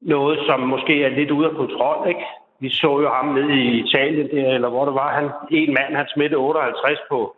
[0.00, 2.24] noget, som måske er lidt ude af kontrol, ikke?
[2.60, 5.96] Vi så jo ham nede i Italien, der, eller hvor det var, han, en mand,
[5.96, 7.36] han smittede 58 på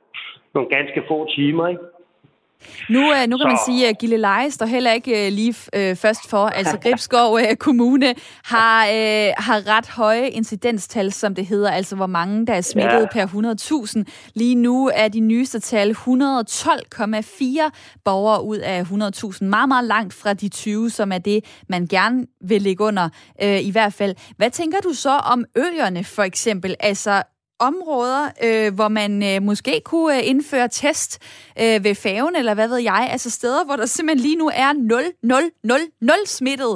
[0.54, 1.82] nogle ganske få timer, ikke?
[2.90, 3.48] Nu, øh, nu kan så.
[3.48, 6.46] man sige, at Gilleleje står heller ikke øh, lige øh, først for.
[6.56, 8.14] Altså Gribskov øh, Kommune
[8.44, 13.08] har, øh, har ret høje incidenstal, som det hedder, altså hvor mange der er smittet
[13.14, 13.26] ja.
[13.26, 14.02] per 100.000.
[14.34, 15.96] Lige nu er de nyeste tal 112,4
[18.04, 19.44] borgere ud af 100.000.
[19.44, 23.08] Meget, meget langt fra de 20, som er det, man gerne vil ligge under
[23.42, 24.14] øh, i hvert fald.
[24.36, 26.74] Hvad tænker du så om øerne for eksempel?
[26.80, 27.22] Altså
[27.60, 31.10] områder, øh, hvor man øh, måske kunne øh, indføre test
[31.62, 34.72] øh, ved færgen, eller hvad ved jeg, altså steder, hvor der simpelthen lige nu er
[34.72, 36.74] 0, 0, 0, 0 smittet.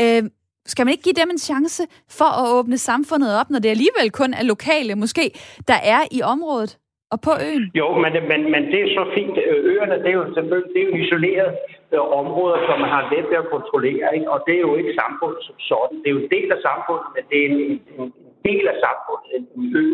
[0.00, 0.22] Øh,
[0.66, 1.82] skal man ikke give dem en chance
[2.18, 5.24] for at åbne samfundet op, når det alligevel kun er lokale, måske,
[5.68, 6.78] der er i området
[7.12, 7.66] og på øen?
[7.80, 9.36] Jo, men, men, men det er så fint.
[9.50, 11.50] Øh, øerne, det er jo selvfølgelig det er jo isoleret
[11.92, 14.30] øh, områder, som man har let ved at kontrollere, ikke?
[14.34, 15.96] og det er jo ikke samfundet som sådan.
[16.02, 17.58] Det er jo en del af samfundet, men det er en,
[17.98, 19.86] en, en del af samfundet, en ø,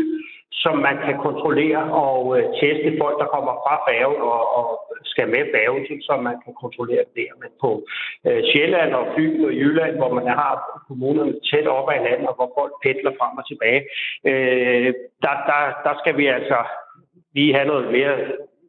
[0.62, 4.66] som man kan kontrollere og øh, teste folk, der kommer fra færgen og, og
[5.04, 7.28] skal med færgen, så man kan kontrollere det.
[7.40, 7.70] Men på
[8.26, 12.34] øh, Sjælland og Fyn og Jylland, hvor man har kommunerne tæt op ad hinanden, og
[12.38, 13.82] hvor folk pendler frem og tilbage,
[14.30, 14.88] øh,
[15.24, 16.58] der, der, der skal vi altså
[17.34, 18.16] lige have noget mere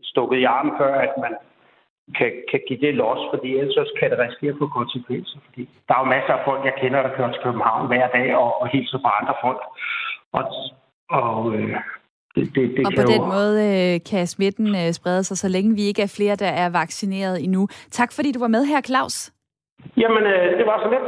[0.04, 1.34] stukket i armen, før at man
[2.18, 5.38] kan, kan give det los, fordi ellers kan det risikere på konsekvenser.
[5.46, 8.36] Fordi der er jo masser af folk, jeg kender, der kører til København hver dag
[8.36, 9.62] og, og hilser på andre folk.
[10.38, 10.44] Og,
[11.10, 11.76] og øh,
[12.36, 13.26] det, det, det og på den jo...
[13.36, 16.70] måde øh, kan smitten øh, sprede sig, så længe vi ikke er flere, der er
[16.70, 17.68] vaccineret endnu.
[17.92, 19.32] Tak fordi du var med her, Claus.
[19.98, 21.06] Jamen, øh, det var så lidt.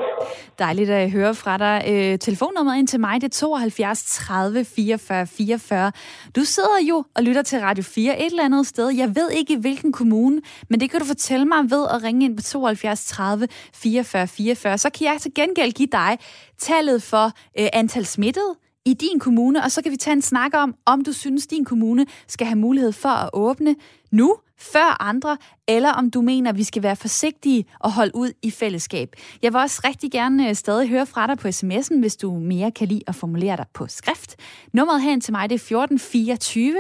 [0.60, 1.84] Dejligt at høre fra dig.
[1.89, 5.91] Øh, telefonnummeret ind til mig, det er 72 30 44 44.
[6.36, 8.89] Du sidder jo og lytter til Radio 4 et eller andet sted.
[8.89, 12.25] Jeg ved ikke, i hvilken kommune, men det kan du fortælle mig ved at ringe
[12.25, 14.77] ind på 72 30 44 44.
[14.77, 16.17] Så kan jeg til gengæld give dig
[16.58, 17.25] tallet for
[17.60, 18.55] øh, antal smittede,
[18.86, 21.65] i din kommune, og så kan vi tage en snak om, om du synes, din
[21.65, 23.75] kommune skal have mulighed for at åbne
[24.12, 28.52] nu, før andre, eller om du mener, vi skal være forsigtige og holde ud i
[28.52, 29.15] fællesskab.
[29.41, 32.72] Jeg vil også rigtig gerne øh, stadig høre fra dig på sms'en, hvis du mere
[32.72, 34.36] kan lide at formulere dig på skrift.
[34.74, 36.76] Nummeret hen til mig det er 1424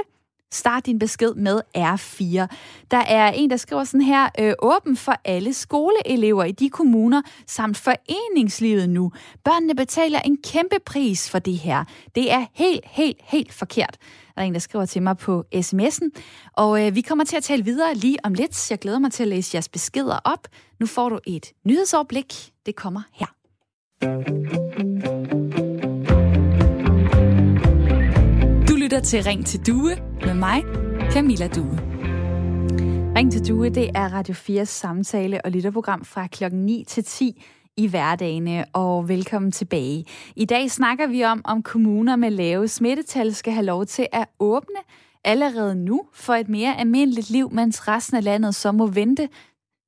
[0.51, 2.55] Start din besked med R4.
[2.91, 7.21] Der er en, der skriver sådan her, øh, åben for alle skoleelever i de kommuner
[7.47, 9.11] samt foreningslivet nu.
[9.43, 11.83] Børnene betaler en kæmpe pris for det her.
[12.15, 13.97] Det er helt, helt, helt forkert.
[14.39, 16.09] Der er en, der skriver til mig på sms'en.
[16.53, 18.71] Og øh, vi kommer til at tale videre lige om lidt.
[18.71, 20.47] Jeg glæder mig til at læse jeres beskeder op.
[20.79, 22.33] Nu får du et nyhedsoverblik.
[22.65, 23.25] Det kommer her.
[28.67, 30.63] Du lytter til Ring til Due med mig,
[31.11, 31.79] Camilla Due.
[33.15, 37.43] Ring til Due, det er Radio 4's samtale- og lytterprogram fra klokken 9 til 10
[37.79, 40.05] i hverdagene, og velkommen tilbage.
[40.35, 44.25] I dag snakker vi om, om kommuner med lave smittetal skal have lov til at
[44.39, 44.79] åbne
[45.23, 49.29] allerede nu for et mere almindeligt liv, mens resten af landet så må vente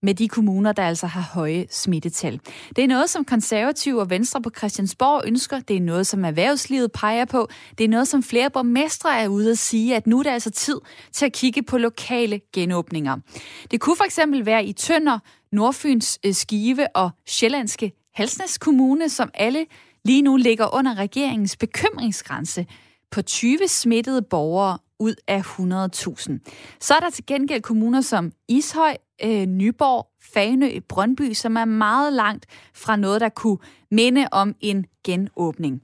[0.04, 2.40] med de kommuner, der altså har høje smittetal.
[2.76, 5.60] Det er noget, som konservative og venstre på Christiansborg ønsker.
[5.60, 7.48] Det er noget, som erhvervslivet peger på.
[7.78, 10.52] Det er noget, som flere borgmestre er ude at sige, at nu er det altså
[10.52, 10.80] tid
[11.12, 13.18] til at kigge på lokale genåbninger.
[13.72, 15.20] Det kunne for eksempel være i Tønder,
[15.52, 19.66] Nordfyns øh, Skive og Sjællandske Halsnæs Kommune, som alle
[20.06, 22.66] lige nu ligger under regeringens bekymringsgrænse
[23.12, 26.40] på 20 smittede borgere ud af 100.000.
[26.80, 32.14] Så er der til gengæld kommuner som Ishøj, øh, Nyborg, Fanø, Brøndby, som er meget
[32.14, 33.58] langt fra noget, der kunne
[33.92, 35.82] minde om en genåbning.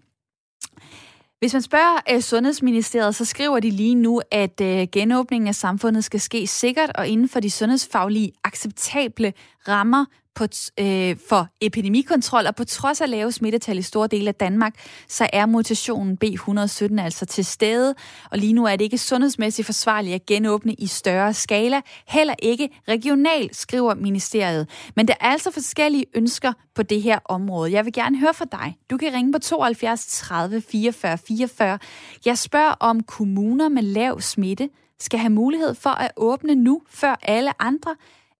[1.39, 6.03] Hvis man spørger øh, Sundhedsministeriet, så skriver de lige nu, at øh, genåbningen af samfundet
[6.03, 9.33] skal ske sikkert og inden for de sundhedsfaglige acceptable
[9.67, 10.05] rammer
[10.37, 10.47] på,
[10.79, 14.73] øh, for epidemikontrol, og på trods af lave smittetal i store dele af Danmark,
[15.07, 17.95] så er mutationen B117 altså til stede,
[18.31, 22.69] og lige nu er det ikke sundhedsmæssigt forsvarligt at genåbne i større skala, heller ikke
[22.87, 24.69] regionalt, skriver ministeriet.
[24.95, 27.71] Men der er altså forskellige ønsker på det her område.
[27.71, 28.77] Jeg vil gerne høre fra dig.
[28.89, 31.79] Du kan ringe på 72 30 44 44.
[32.25, 34.69] Jeg spørger om kommuner med lav smitte
[34.99, 37.95] skal have mulighed for at åbne nu før alle andre,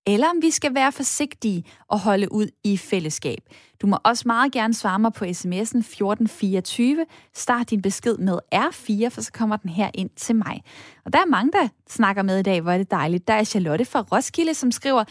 [0.08, 3.40] eller om vi skal være forsigtige og holde ud i fællesskab.
[3.82, 7.06] Du må også meget gerne svare mig på sms'en 1424.
[7.36, 10.64] Start din besked med R4, for så kommer den her ind til mig.
[11.06, 13.28] Og der er mange, der snakker med i dag, hvor er det dejligt.
[13.28, 15.04] Der er Charlotte fra Roskilde, som skriver,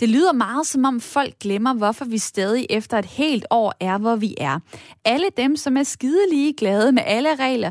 [0.00, 3.98] det lyder meget som om folk glemmer, hvorfor vi stadig efter et helt år er,
[3.98, 4.58] hvor vi er.
[5.04, 7.70] Alle dem, som er skidelige glade med alle regler,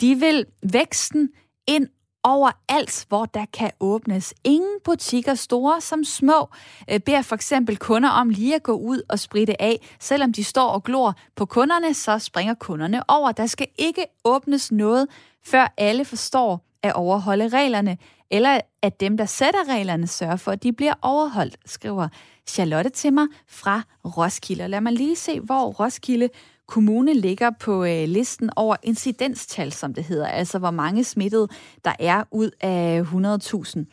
[0.00, 1.28] de vil væksten
[1.68, 1.86] ind
[2.24, 4.34] overalt, hvor der kan åbnes.
[4.44, 6.48] Ingen butikker, store som små,
[6.90, 9.88] øh, beder for eksempel kunder om lige at gå ud og spritte af.
[10.00, 13.32] Selvom de står og glor på kunderne, så springer kunderne over.
[13.32, 15.08] Der skal ikke åbnes noget,
[15.44, 17.98] før alle forstår at overholde reglerne,
[18.30, 22.08] eller at dem, der sætter reglerne, sørger for, at de bliver overholdt, skriver
[22.46, 24.68] Charlotte til mig fra Roskilde.
[24.68, 26.28] lad mig lige se, hvor Roskilde
[26.72, 31.48] kommune ligger på øh, listen over incidenstal, som det hedder, altså hvor mange smittede
[31.84, 33.84] der er ud af 100.000.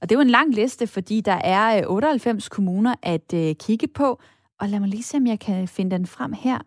[0.00, 3.54] Og det er jo en lang liste, fordi der er øh, 98 kommuner at øh,
[3.54, 4.20] kigge på.
[4.60, 6.58] Og lad mig lige se, om jeg kan finde den frem her.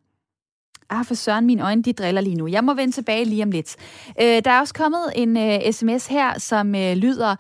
[0.90, 2.48] Ah, for søren, mine øjne, de driller lige nu.
[2.48, 3.76] Jeg må vende tilbage lige om lidt.
[4.22, 7.36] Øh, der er også kommet en øh, sms her, som øh, lyder,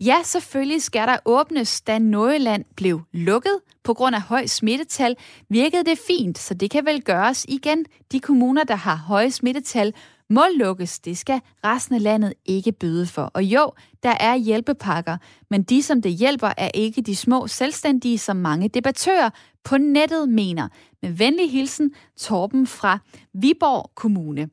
[0.00, 5.16] Ja, selvfølgelig skal der åbnes, da Nordjylland blev lukket på grund af høj smittetal.
[5.48, 7.84] Virkede det fint, så det kan vel gøres igen.
[8.12, 9.94] De kommuner, der har høje smittetal,
[10.30, 10.98] må lukkes.
[10.98, 13.22] Det skal resten af landet ikke bøde for.
[13.22, 15.16] Og jo, der er hjælpepakker,
[15.50, 19.30] men de, som det hjælper, er ikke de små selvstændige, som mange debattører
[19.64, 20.68] på nettet mener.
[21.02, 22.98] Med venlig hilsen, Torben fra
[23.34, 24.48] Viborg Kommune.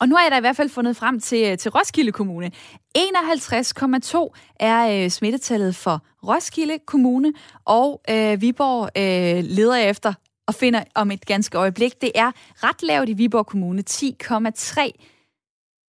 [0.00, 2.50] Og nu har jeg da i hvert fald fundet frem til, øh, til Roskilde Kommune.
[2.98, 4.28] 51,2
[4.60, 7.32] er øh, smittetallet for Roskilde Kommune,
[7.64, 10.12] og øh, Viborg øh, leder efter
[10.46, 12.00] og finder om et ganske øjeblik.
[12.00, 15.17] Det er ret lavt i Viborg Kommune, 10,3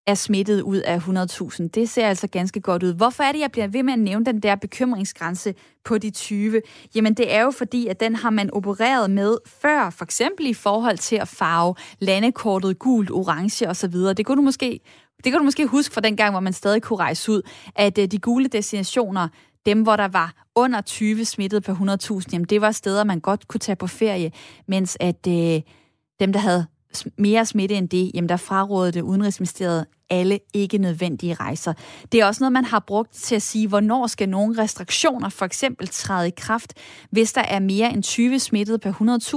[0.08, 1.68] er smittet ud af 100.000.
[1.68, 2.94] Det ser altså ganske godt ud.
[2.94, 5.54] Hvorfor er det, jeg bliver ved med at nævne den der bekymringsgrænse
[5.86, 6.62] på de 20?
[6.96, 10.54] Jamen det er jo fordi, at den har man opereret med før, for eksempel i
[10.54, 13.94] forhold til at farve landekortet gult, orange osv.
[13.94, 14.80] Det kunne du måske
[15.24, 17.42] det kan du måske huske fra den gang, hvor man stadig kunne rejse ud,
[17.76, 19.28] at øh, de gule destinationer,
[19.66, 21.74] dem hvor der var under 20 smittet per
[22.24, 24.32] 100.000, jamen det var steder, man godt kunne tage på ferie,
[24.68, 25.62] mens at øh,
[26.20, 26.66] dem, der havde
[27.18, 31.74] mere smitte end det, jamen der frarådede det Udenrigsministeriet alle ikke nødvendige rejser.
[32.12, 35.46] Det er også noget, man har brugt til at sige, hvornår skal nogle restriktioner for
[35.46, 36.74] eksempel træde i kraft.
[37.12, 38.92] Hvis der er mere end 20 smittede per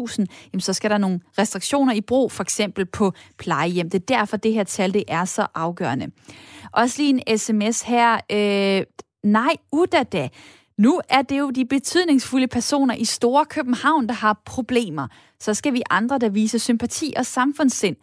[0.08, 3.90] 100.000, jamen så skal der nogle restriktioner i brug, for eksempel på plejehjem.
[3.90, 6.10] Det er derfor, det her tal det er så afgørende.
[6.72, 8.20] Også lige en sms her.
[8.32, 8.86] Øh,
[9.24, 10.28] nej, udada.
[10.82, 15.08] Nu er det jo de betydningsfulde personer i Store København, der har problemer.
[15.40, 17.96] Så skal vi andre, der viser sympati og samfundssind.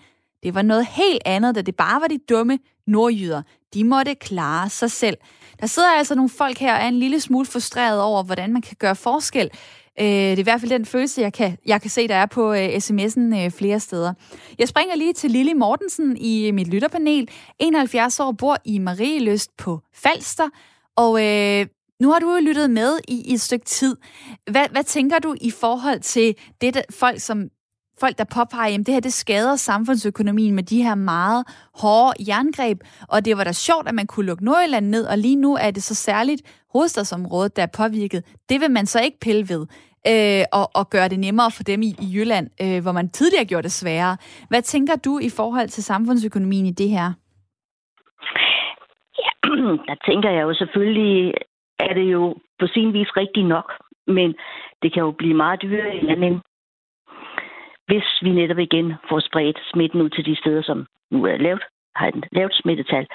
[0.44, 3.42] Det var noget helt andet, da det bare var de dumme nordjyder,
[3.74, 5.18] de måtte klare sig selv.
[5.60, 8.62] Der sidder altså nogle folk her og er en lille smule frustreret over, hvordan man
[8.62, 9.50] kan gøre forskel.
[10.00, 12.26] Øh, det er i hvert fald den følelse, jeg kan, jeg kan se, der er
[12.26, 14.14] på øh, sms'en øh, flere steder.
[14.60, 17.30] Jeg springer lige til Lille Mortensen i mit lytterpanel.
[17.60, 20.50] 71 år, bor i Marieløst på Falster.
[20.96, 21.66] Og øh,
[22.02, 23.98] nu har du jo lyttet med i, i et stykke tid.
[24.52, 27.50] Hvad, hvad tænker du i forhold til det, der, folk, som
[28.00, 31.46] folk, der påpeger, at det her det skader samfundsøkonomien med de her meget
[31.82, 32.78] hårde jerngreb,
[33.10, 35.72] og det var da sjovt, at man kunne lukke Nordjylland ned, og lige nu er
[35.72, 36.42] det så særligt
[36.74, 38.24] hovedstadsområdet, der er påvirket.
[38.50, 39.66] Det vil man så ikke pille ved
[40.08, 43.46] øh, og, og gøre det nemmere for dem i, i Jylland, øh, hvor man tidligere
[43.46, 44.18] gjorde det sværere.
[44.50, 47.08] Hvad tænker du i forhold til samfundsøkonomien i det her?
[49.24, 49.32] Ja,
[49.90, 51.34] der tænker jeg jo selvfølgelig,
[51.80, 53.74] er det jo på sin vis rigtigt nok,
[54.08, 54.36] men
[54.82, 56.42] det kan jo blive meget dyrere i anden
[57.90, 61.64] hvis vi netop igen får spredt smitten ud til de steder, som nu er lavt,
[61.96, 63.06] har et lavt smittetal.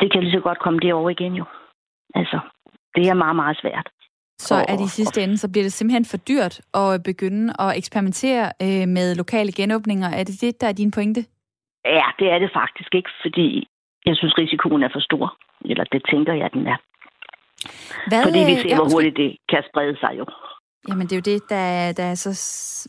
[0.00, 1.44] Det kan lige så godt komme derover igen jo.
[2.14, 2.38] Altså,
[2.94, 3.88] det er meget, meget svært.
[4.38, 7.76] Så er det i sidste ende, så bliver det simpelthen for dyrt at begynde at
[7.76, 10.08] eksperimentere øh, med lokale genåbninger.
[10.08, 11.20] Er det det, der er din pointe?
[11.84, 13.68] Ja, det er det faktisk ikke, fordi
[14.06, 15.36] jeg synes, risikoen er for stor.
[15.64, 16.76] Eller det tænker jeg, den er.
[18.08, 20.24] Hvad, fordi vi ser, hvor hurtigt det kan sprede sig jo.
[20.88, 22.32] Jamen, det er jo det, der, der er så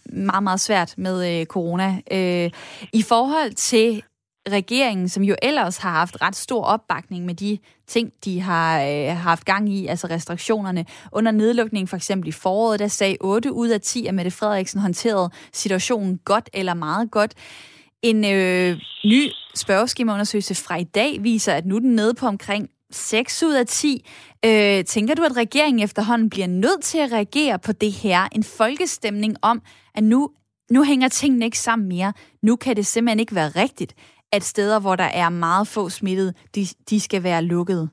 [0.06, 2.02] meget, meget svært med øh, corona.
[2.12, 2.52] Øh,
[2.94, 4.04] I forhold til
[4.50, 7.58] regeringen, som jo ellers har haft ret stor opbakning med de
[7.88, 10.86] ting, de har øh, haft gang i, altså restriktionerne.
[11.12, 14.82] Under nedlukningen for eksempel i foråret, der sagde 8 ud af 10, at Mette Frederiksen
[14.82, 17.34] håndterede situationen godt eller meget godt.
[18.02, 22.70] En øh, ny spørgeskemaundersøgelse fra i dag viser, at nu er den nede på omkring
[22.94, 24.06] 6 ud af 10.
[24.46, 28.20] Øh, tænker du, at regeringen efterhånden bliver nødt til at reagere på det her?
[28.32, 29.62] En folkestemning om,
[29.96, 30.30] at nu,
[30.72, 32.14] nu hænger tingene ikke sammen mere.
[32.42, 33.94] Nu kan det simpelthen ikke være rigtigt,
[34.32, 37.90] at steder, hvor der er meget få smittede, de, de skal være lukkede?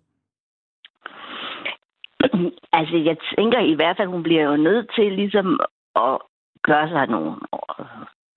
[2.73, 5.61] Altså, jeg tænker i hvert fald, hun bliver jo nødt til ligesom
[5.97, 6.19] at
[6.63, 7.33] gøre sig nogle,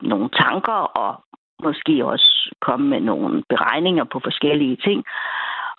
[0.01, 1.23] nogle tanker og
[1.63, 5.03] måske også komme med nogle beregninger på forskellige ting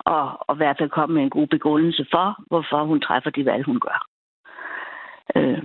[0.05, 3.45] og, og i hvert fald komme med en god begrundelse for, hvorfor hun træffer de
[3.45, 4.07] valg, hun gør.
[5.35, 5.63] Øh,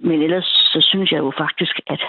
[0.00, 2.02] men ellers så synes jeg jo faktisk, at,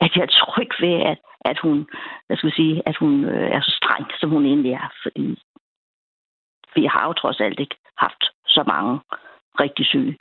[0.00, 1.86] at jeg er tryg ved, at, at hun,
[2.26, 4.92] hvad skal jeg sige, at hun øh, er så streng, som hun egentlig er.
[5.02, 5.38] Fordi
[6.74, 9.00] vi har jo trods alt ikke haft så mange
[9.60, 10.18] rigtig syge,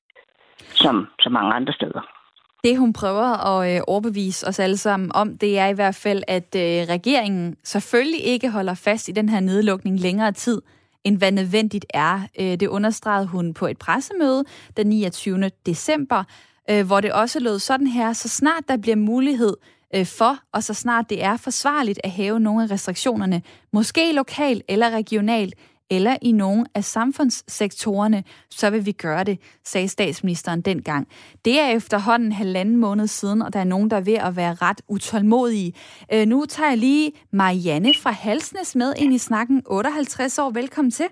[0.58, 2.21] som så mange andre steder.
[2.64, 6.24] Det, hun prøver at øh, overbevise os alle sammen om, det er i hvert fald,
[6.28, 10.62] at øh, regeringen selvfølgelig ikke holder fast i den her nedlukning længere tid,
[11.04, 12.22] end hvad nødvendigt er.
[12.40, 14.44] Øh, det understregede hun på et pressemøde
[14.78, 15.52] den 29.
[15.66, 16.24] december,
[16.70, 19.58] øh, hvor det også lød sådan her, så snart der bliver mulighed
[19.96, 23.42] øh, for, og så snart det er forsvarligt at hæve nogle af restriktionerne,
[23.74, 25.56] måske lokalt eller regionalt,
[25.92, 31.08] eller i nogle af samfundssektorerne, så vil vi gøre det, sagde statsministeren dengang.
[31.46, 34.54] Det er efterhånden halvanden måned siden, og der er nogen, der er ved at være
[34.54, 35.74] ret utålmodige.
[36.14, 39.64] Øh, nu tager jeg lige Marianne fra Halsnes med ind i snakken.
[39.66, 41.06] 58 år, velkommen til.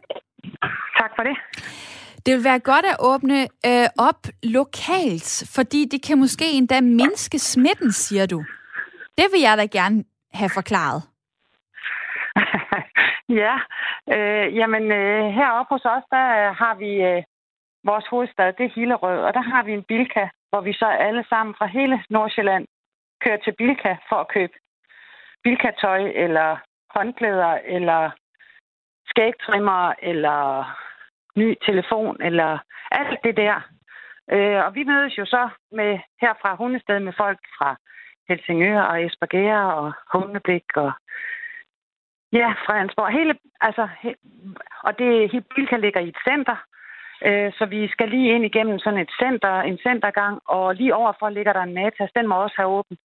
[0.98, 1.38] Tak for det.
[2.26, 7.40] Det vil være godt at åbne øh, op lokalt, fordi det kan måske endda mindske
[7.40, 8.44] smitten, siger du.
[9.18, 11.02] Det vil jeg da gerne have forklaret.
[13.30, 13.56] ja,
[14.14, 17.24] øh, jamen øh, heroppe hos os, der øh, har vi øh,
[17.84, 21.26] vores hovedstad, det er Hillerød, og der har vi en Bilka, hvor vi så alle
[21.30, 22.68] sammen fra hele Nordsjælland
[23.24, 24.54] kører til Bilka for at købe
[25.44, 26.58] Bilka-tøj, eller
[26.96, 28.12] håndklæder, eller
[29.06, 30.66] skægtrimmer, eller
[31.36, 32.58] ny telefon, eller
[32.92, 33.62] alt det der.
[34.32, 37.76] Øh, og vi mødes jo så med her fra Hundested med folk fra
[38.30, 40.92] Helsingør og Esbjerg og Hundeblik og
[42.34, 43.12] Ja, Fredensborg.
[43.12, 44.16] Hele, altså, he,
[44.84, 46.56] og det Bilka ligger i et center,
[47.26, 51.30] øh, så vi skal lige ind igennem sådan et center, en centergang, og lige overfor
[51.30, 52.98] ligger der en Matas, den må også have åben.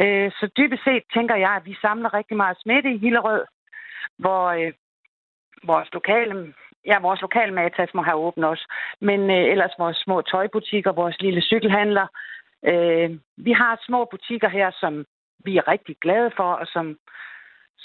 [0.00, 3.44] Øh, så dybest set tænker jeg, at vi samler rigtig meget smitte i Hillerød,
[4.18, 4.72] hvor øh,
[5.62, 6.54] vores lokale,
[6.86, 11.20] ja, vores lokale Matas må have åbent også, men øh, ellers vores små tøjbutikker, vores
[11.20, 12.06] lille cykelhandler.
[12.64, 15.04] Øh, vi har små butikker her, som
[15.44, 16.96] vi er rigtig glade for, og som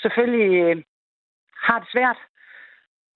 [0.01, 0.83] selvfølgelig øh,
[1.67, 2.19] har det svært.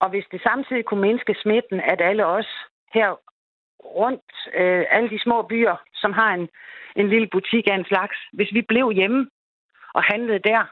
[0.00, 2.50] Og hvis det samtidig kunne mindske smitten, at alle os
[2.94, 3.08] her
[3.84, 6.48] rundt, øh, alle de små byer, som har en,
[6.96, 9.30] en lille butik af en slags, hvis vi blev hjemme
[9.94, 10.62] og handlede der,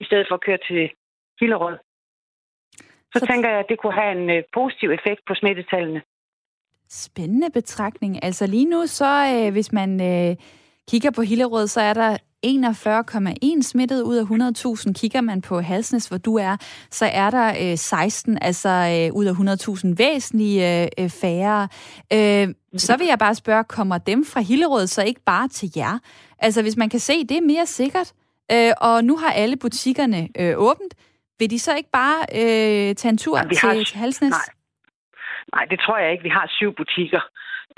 [0.00, 0.90] i stedet for at køre til
[1.40, 1.78] Hillerød,
[3.12, 6.02] så, så tænker jeg, at det kunne have en øh, positiv effekt på smittetallene.
[6.88, 8.24] Spændende betragtning.
[8.24, 10.36] Altså lige nu, så øh, hvis man øh,
[10.90, 14.92] kigger på Hillerød, så er der 41,1 smittet ud af 100.000.
[15.00, 16.56] Kigger man på Halsnes, hvor du er,
[16.90, 21.68] så er der øh, 16, altså øh, ud af 100.000 væsentlige øh, færre.
[22.12, 25.98] Øh, så vil jeg bare spørge, kommer dem fra Hillerød så ikke bare til jer?
[26.38, 28.12] Altså hvis man kan se, det er mere sikkert,
[28.52, 30.94] øh, og nu har alle butikkerne øh, åbent,
[31.38, 33.98] vil de så ikke bare øh, tage en tur ja, til har...
[33.98, 34.30] Halsnes?
[34.30, 34.48] Nej.
[35.54, 36.22] Nej, det tror jeg ikke.
[36.22, 37.22] Vi har syv butikker.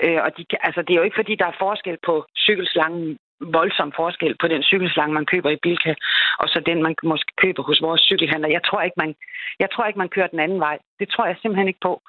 [0.03, 3.91] Øh, og de, altså, det er jo ikke, fordi der er forskel på cykelslangen voldsom
[3.95, 5.93] forskel på den cykelslange, man køber i Bilka,
[6.39, 8.49] og så den, man måske køber hos vores cykelhandler.
[8.49, 9.15] Jeg tror ikke, man,
[9.59, 10.77] jeg tror ikke, man kører den anden vej.
[10.99, 12.01] Det tror jeg simpelthen ikke på.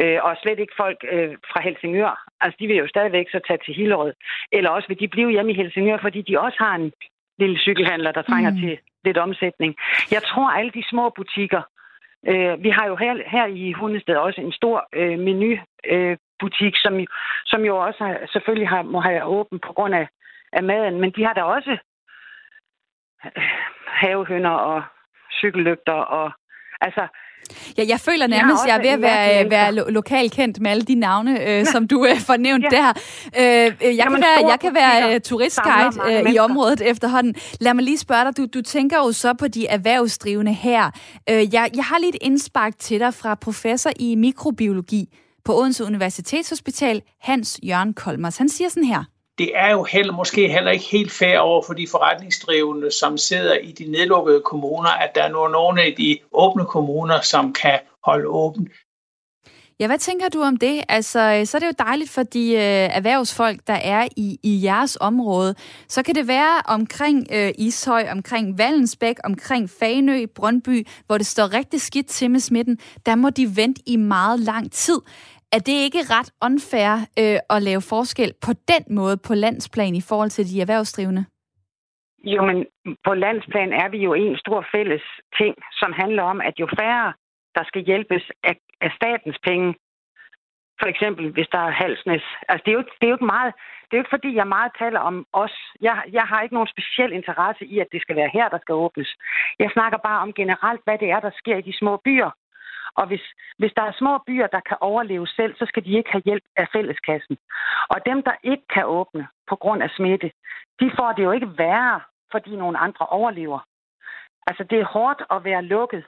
[0.00, 2.24] Øh, og slet ikke folk øh, fra Helsingør.
[2.40, 4.12] Altså, de vil jo stadigvæk så tage til Hillerød.
[4.52, 6.92] Eller også vil de blive hjemme i Helsingør, fordi de også har en
[7.38, 8.56] lille cykelhandler, der trænger mm.
[8.56, 9.74] til lidt omsætning.
[10.10, 11.62] Jeg tror, alle de små butikker,
[12.28, 17.00] øh, vi har jo her, her i Hundested også en stor øh, menubutik, øh, som,
[17.46, 20.08] som jo også har, selvfølgelig har, må have åbent på grund af
[20.52, 21.78] af maden, men de har da også
[23.24, 23.42] øh,
[23.88, 24.82] havehønder og
[25.38, 26.32] cykellygter og
[26.80, 27.08] altså
[27.78, 30.82] Ja, jeg føler nærmest, at jeg er ved at være, være lo- lokalkendt med alle
[30.82, 32.68] de navne, øh, som du øh, fornævnt ja.
[32.76, 32.88] der.
[33.38, 37.34] Øh, øh jeg, kan være, jeg kan være øh, turistguide øh, i området efterhånden.
[37.60, 40.90] Lad mig lige spørge dig, du, du tænker jo så på de erhvervsdrivende her.
[41.30, 45.06] Øh, jeg, jeg har lige et indspark til dig fra professor i mikrobiologi
[45.44, 48.38] på Odense Universitetshospital, Hans Jørgen Kolmers.
[48.38, 49.04] Han siger sådan her
[49.38, 53.54] det er jo heller, måske heller ikke helt fair over for de forretningsdrivende, som sidder
[53.54, 58.28] i de nedlukkede kommuner, at der er nogle af de åbne kommuner, som kan holde
[58.28, 58.68] åbent.
[59.80, 60.84] Ja, hvad tænker du om det?
[60.88, 64.64] Altså, øh, så er det jo dejligt for de øh, erhvervsfolk, der er i, i
[64.64, 65.54] jeres område.
[65.88, 71.54] Så kan det være omkring øh, Ishøj, omkring Vallensbæk, omkring Fanø, Brøndby, hvor det står
[71.54, 72.78] rigtig skidt til med smitten.
[73.06, 75.00] Der må de vente i meget lang tid.
[75.56, 76.92] Er det ikke ret unfair
[77.22, 81.24] øh, at lave forskel på den måde på landsplan i forhold til de erhvervsdrivende?
[82.32, 82.66] Jo, men
[83.06, 85.04] på landsplan er vi jo en stor fælles
[85.38, 87.12] ting, som handler om, at jo færre,
[87.54, 89.74] der skal hjælpes af, af statens penge,
[90.80, 92.24] for eksempel hvis der er halsnes.
[92.48, 93.52] Altså, det er jo, det er jo ikke meget,
[93.84, 95.56] det er jo ikke fordi, jeg meget taler om os.
[95.80, 98.74] Jeg, jeg har ikke nogen speciel interesse i, at det skal være her, der skal
[98.84, 99.10] åbnes.
[99.58, 102.30] Jeg snakker bare om generelt, hvad det er, der sker i de små byer.
[102.96, 103.24] Og hvis,
[103.58, 106.44] hvis der er små byer, der kan overleve selv, så skal de ikke have hjælp
[106.56, 107.36] af fælleskassen.
[107.88, 110.30] Og dem, der ikke kan åbne på grund af smitte,
[110.80, 113.58] de får det jo ikke værre, fordi nogle andre overlever.
[114.46, 116.04] Altså, det er hårdt at være lukket,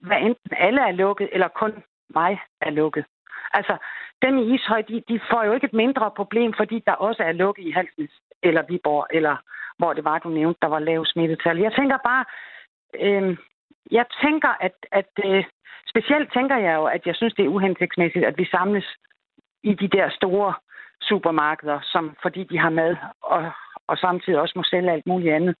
[0.00, 1.72] hvad enten alle er lukket, eller kun
[2.14, 3.04] mig er lukket.
[3.52, 3.76] Altså,
[4.22, 7.32] dem i Ishøj, de, de får jo ikke et mindre problem, fordi der også er
[7.32, 8.10] lukket i Halsnes,
[8.42, 9.36] eller Viborg, eller
[9.78, 11.58] hvor det var, du nævnte, der var lav smittetal.
[11.58, 12.24] Jeg tænker bare,
[12.94, 13.36] øh,
[13.90, 15.44] jeg tænker, at, at øh,
[15.92, 18.86] specielt tænker jeg jo, at jeg synes, det er uhensigtsmæssigt, at vi samles
[19.62, 20.54] i de der store
[21.02, 23.50] supermarkeder, som fordi de har mad, og,
[23.88, 25.54] og samtidig også må sælge alt muligt andet.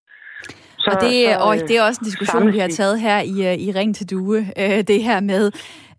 [0.78, 3.52] Så, og, det, så, og det er også en diskussion, vi har taget her i,
[3.52, 4.38] øh, i Ring til Due.
[4.38, 5.52] Øh, det her med,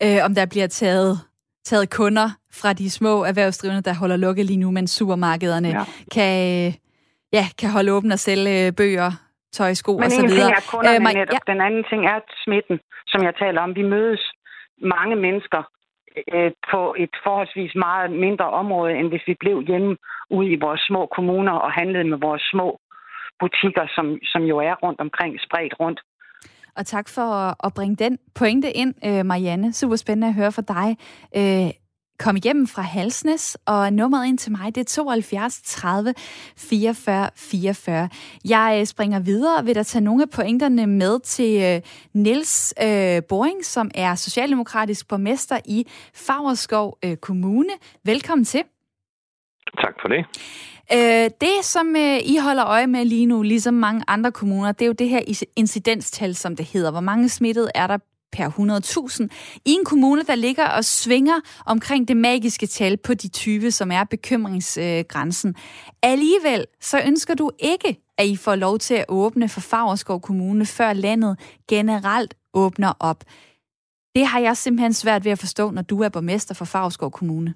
[0.04, 1.20] øh, om der bliver taget,
[1.66, 5.84] taget kunder fra de små erhvervsdrivende, der holder lukket lige nu, mens supermarkederne ja.
[6.12, 6.74] kan,
[7.34, 9.12] ja, kan holde åbent og sælge bøger,
[9.58, 10.50] tøj, sko Men og så videre.
[10.50, 11.34] Men er kunderne øh, man, netop.
[11.34, 11.52] Ja.
[11.54, 12.78] Den anden ting er smitten,
[13.12, 13.76] som jeg taler om.
[13.76, 14.24] Vi mødes
[14.96, 15.62] mange mennesker
[16.34, 19.98] øh, på et forholdsvis meget mindre område, end hvis vi blev hjemme
[20.30, 22.68] ude i vores små kommuner og handlede med vores små
[23.40, 26.00] butikker, som, som jo er rundt omkring, spredt rundt.
[26.78, 27.30] Og tak for
[27.66, 29.74] at bringe den pointe ind, øh, Marianne.
[29.74, 30.88] Super spændende at høre fra dig.
[32.22, 36.14] Kom igennem fra Halsnes, og nummeret ind til mig, det er 72 30
[36.58, 38.10] 44 44.
[38.46, 41.82] Jeg øh, springer videre og vil da tage nogle af pointerne med til øh,
[42.14, 47.70] Niels øh, Boring, som er socialdemokratisk borgmester i Fagerskov øh, Kommune.
[48.06, 48.64] Velkommen til.
[49.82, 50.26] Tak for det.
[50.94, 54.82] Øh, det, som øh, I holder øje med lige nu, ligesom mange andre kommuner, det
[54.82, 56.92] er jo det her incidenstal, som det hedder.
[56.92, 57.98] Hvor mange smittede er der
[58.32, 63.30] per 100.000 i en kommune, der ligger og svinger omkring det magiske tal på de
[63.30, 65.56] 20, som er bekymringsgrænsen.
[66.04, 70.66] Alligevel så ønsker du ikke, at I får lov til at åbne for Fagerskov Kommune,
[70.66, 73.24] før landet generelt åbner op.
[74.16, 77.54] Det har jeg simpelthen svært ved at forstå, når du er borgmester for Fagerskov Kommune.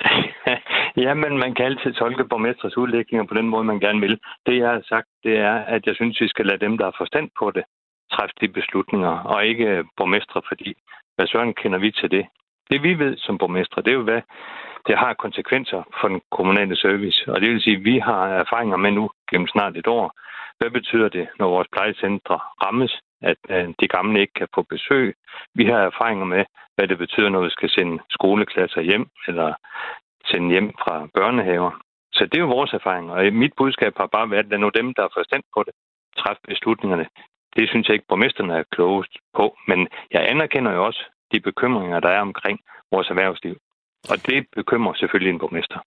[0.96, 4.18] Ja, men man kan altid tolke borgmestres udlægninger på den måde, man gerne vil.
[4.46, 6.94] Det, jeg har sagt, det er, at jeg synes, vi skal lade dem, der har
[6.98, 7.64] forstand på det,
[8.12, 10.74] træffe de beslutninger, og ikke øh, borgmestre, fordi
[11.16, 12.26] hvad søren kender vi til det?
[12.70, 14.22] Det vi ved som borgmestre, det er jo, hvad
[14.86, 17.32] det har konsekvenser for den kommunale service.
[17.32, 20.12] Og det vil sige, at vi har erfaringer med nu gennem snart et år.
[20.58, 25.14] Hvad betyder det, når vores plejecentre rammes, at øh, de gamle ikke kan få besøg?
[25.54, 26.44] Vi har erfaringer med,
[26.76, 29.54] hvad det betyder, når vi skal sende skoleklasser hjem, eller
[30.30, 31.70] sende hjem fra børnehaver.
[32.12, 34.68] Så det er jo vores erfaring, og mit budskab har bare været, at det nu
[34.68, 35.74] dem, der er forstand på det,
[36.18, 37.06] træffe beslutningerne.
[37.56, 42.00] Det synes jeg ikke, borgmesterne er klogest på, men jeg anerkender jo også de bekymringer,
[42.00, 42.60] der er omkring
[42.92, 43.56] vores erhvervsliv.
[44.10, 45.80] Og det bekymrer selvfølgelig en borgmester.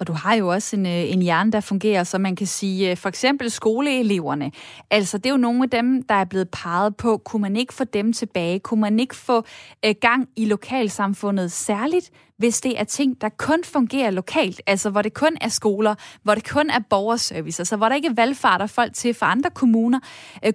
[0.00, 2.90] Og du har jo også en, øh, en hjerne, der fungerer, så man kan sige,
[2.90, 4.52] øh, for eksempel skoleeleverne.
[4.90, 7.16] Altså, det er jo nogle af dem, der er blevet peget på.
[7.16, 8.58] Kunne man ikke få dem tilbage?
[8.58, 9.44] Kunne man ikke få
[9.84, 11.52] øh, gang i lokalsamfundet?
[11.52, 14.62] Særligt, hvis det er ting, der kun fungerer lokalt.
[14.66, 18.08] Altså, hvor det kun er skoler, hvor det kun er borgerservice, altså hvor der ikke
[18.08, 20.00] er valgfarter folk til fra andre kommuner.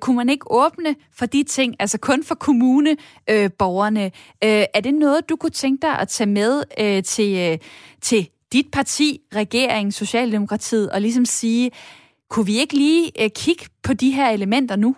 [0.01, 4.03] Kunne man ikke åbne for de ting, altså kun for kommuneborgerne?
[4.43, 7.57] Øh, øh, er det noget, du kunne tænke dig at tage med øh, til, Øh,
[8.01, 11.71] til dit parti, regeringen, Socialdemokratiet, og ligesom sige,
[12.29, 14.95] kunne vi ikke lige øh, kigge på de her elementer nu?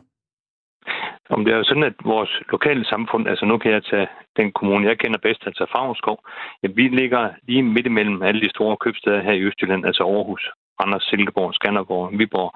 [1.29, 4.07] Om det er jo sådan, at vores lokale samfund, altså nu kan jeg tage
[4.39, 6.17] den kommune, jeg kender bedst, altså Favreskov,
[6.63, 10.43] ja, vi ligger lige midt imellem alle de store købsteder her i Østjylland, altså Aarhus,
[10.81, 12.51] Randers, Silkeborg, Skanderborg, Viborg.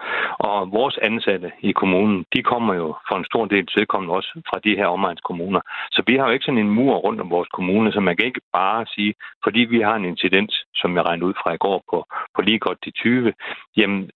[0.49, 4.59] Og vores ansatte i kommunen, de kommer jo for en stor del tilkommende også fra
[4.65, 5.61] de her omegnskommuner.
[5.91, 8.25] Så vi har jo ikke sådan en mur rundt om vores kommune, så man kan
[8.25, 9.13] ikke bare sige,
[9.43, 12.05] fordi vi har en incidens, som jeg regnede ud fra i går på,
[12.35, 13.33] på lige godt de 20,
[13.77, 14.09] jamen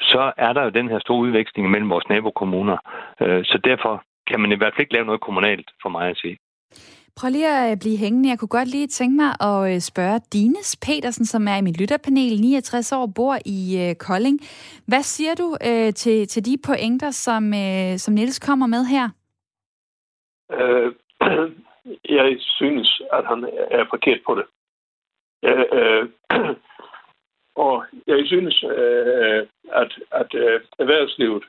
[0.00, 2.78] så er der jo den her store udveksling mellem vores nabokommuner.
[3.20, 6.16] Øh, så derfor kan man i hvert fald ikke lave noget kommunalt, for mig at
[6.16, 6.36] sige.
[7.18, 8.28] Prøv lige at øh, blive hængende.
[8.28, 11.80] Jeg kunne godt lige tænke mig at øh, spørge Dines Petersen, som er i mit
[11.80, 14.40] lytterpanel, 69 år, bor i øh, Kolding.
[14.88, 19.06] Hvad siger du øh, til, til de pointer, som, øh, som Niels kommer med her?
[20.52, 20.92] Øh,
[22.18, 24.46] jeg synes, at han er forkert på det.
[25.48, 26.08] Øh, øh,
[27.66, 31.44] og jeg synes, øh, at, at øh, erhvervslivet,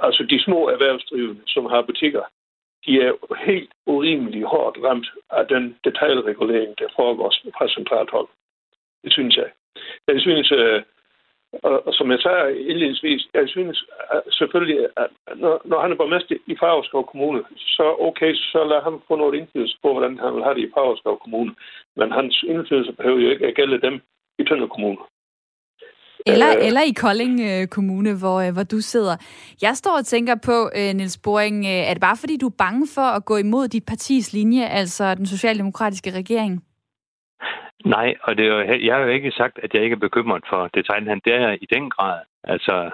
[0.00, 2.22] altså de små erhvervsdrivende, som har butikker,
[2.86, 3.12] de er
[3.44, 8.28] helt urimeligt hårdt ramt af den detaljregulering, der foregår fra centralt hold.
[9.04, 9.50] Det synes jeg.
[10.08, 10.82] Jeg synes, øh,
[11.62, 16.36] og, som jeg sagde indledningsvis, jeg synes at selvfølgelig, at når, når han er borgmester
[16.46, 20.44] i Favreskov Kommune, så okay, så lad ham få noget indflydelse på, hvordan han vil
[20.44, 21.54] have det i Favreskov Kommune.
[21.96, 24.00] Men hans indflydelse behøver jo ikke at gælde dem
[24.38, 24.98] i Tønder Kommune.
[26.26, 29.16] Eller, øh, eller i Kolding øh, Kommune, hvor, øh, hvor du sidder.
[29.62, 32.60] Jeg står og tænker på, øh, Niels Boring, øh, er det bare fordi, du er
[32.64, 36.64] bange for at gå imod dit partis linje, altså den socialdemokratiske regering?
[37.84, 40.44] Nej, og det er jo, jeg har jo ikke sagt, at jeg ikke er bekymret
[40.48, 41.24] for detaljhandel.
[41.24, 42.20] Det er jeg i den grad.
[42.44, 42.90] Altså,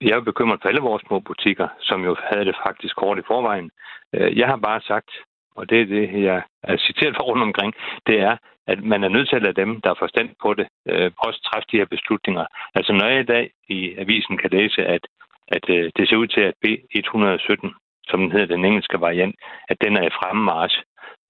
[0.00, 3.28] jeg er bekymret for alle vores små butikker, som jo havde det faktisk kort i
[3.30, 3.70] forvejen.
[4.14, 5.10] Øh, jeg har bare sagt,
[5.56, 7.74] og det er det, jeg er citeret for rundt omkring,
[8.06, 8.36] det er,
[8.66, 11.40] at man er nødt til at lade dem, der har forstand på det, øh, også
[11.42, 12.44] træffe de her beslutninger.
[12.74, 15.06] Altså når jeg i dag i avisen kan læse, at,
[15.48, 17.68] at øh, det ser ud til, at B117,
[18.08, 19.34] som den hedder den engelske variant,
[19.68, 20.76] at den er i fremmarsch,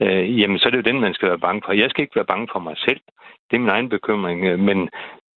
[0.02, 1.72] øh, jamen så er det jo den, man skal være bange for.
[1.72, 3.00] Jeg skal ikke være bange for mig selv.
[3.50, 4.44] Det er min egen bekymring.
[4.44, 4.90] Øh, men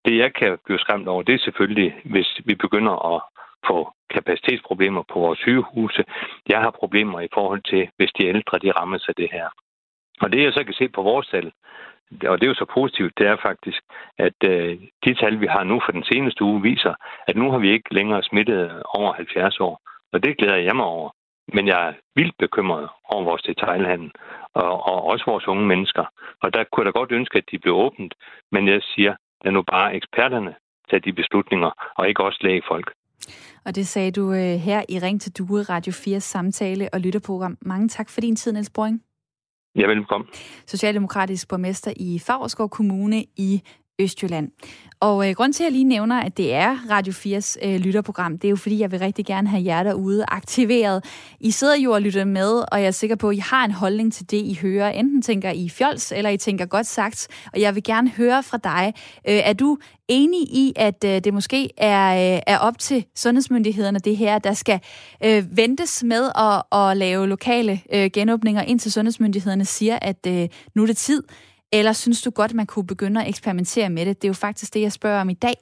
[0.06, 3.22] det, jeg kan blive skræmt over, det er selvfølgelig, hvis vi begynder at
[3.68, 6.04] få kapacitetsproblemer på vores sygehuse.
[6.50, 9.48] Jeg har problemer i forhold til, hvis de ældre de rammes af det her.
[10.22, 11.52] Og det, jeg så kan se på vores tal,
[12.12, 13.82] og det er jo så positivt, det er faktisk,
[14.18, 16.94] at øh, de tal, vi har nu for den seneste uge, viser,
[17.28, 19.82] at nu har vi ikke længere smittet over 70 år.
[20.14, 21.10] Og det glæder jeg mig over.
[21.54, 24.12] Men jeg er vildt bekymret over vores detailhandel,
[24.54, 26.06] og, og også vores unge mennesker.
[26.42, 28.14] Og der kunne jeg da godt ønske, at de blev åbent,
[28.52, 30.56] men jeg siger, at nu bare eksperterne
[30.90, 32.94] tage de beslutninger, og ikke også lægefolk.
[33.66, 37.58] Og det sagde du øh, her i Ring til Due, Radio 4 samtale og lytterprogram.
[37.62, 39.02] Mange tak for din tid, Niels Boring.
[39.76, 40.30] Ja, velkommen.
[40.68, 43.62] Socialdemokratisk borgmester i Favrskov Kommune i
[44.00, 44.52] Østjylland.
[45.00, 48.38] Og øh, grund til, at jeg lige nævner, at det er Radio 4's øh, lytterprogram,
[48.38, 51.06] det er jo fordi, jeg vil rigtig gerne have jer derude aktiveret.
[51.40, 53.72] I sidder jo og lytter med, og jeg er sikker på, at I har en
[53.72, 54.90] holdning til det, I hører.
[54.90, 57.28] Enten tænker I fjols, eller I tænker godt sagt.
[57.54, 58.94] Og jeg vil gerne høre fra dig.
[59.28, 59.78] Øh, er du
[60.08, 64.54] enig i, at øh, det måske er, øh, er op til sundhedsmyndighederne, det her, der
[64.54, 64.80] skal
[65.24, 70.84] øh, ventes med at, at lave lokale øh, genåbninger, indtil sundhedsmyndighederne siger, at øh, nu
[70.84, 71.24] er det tid?
[71.72, 74.22] Eller synes du godt, man kunne begynde at eksperimentere med det?
[74.22, 75.56] Det er jo faktisk det, jeg spørger om i dag.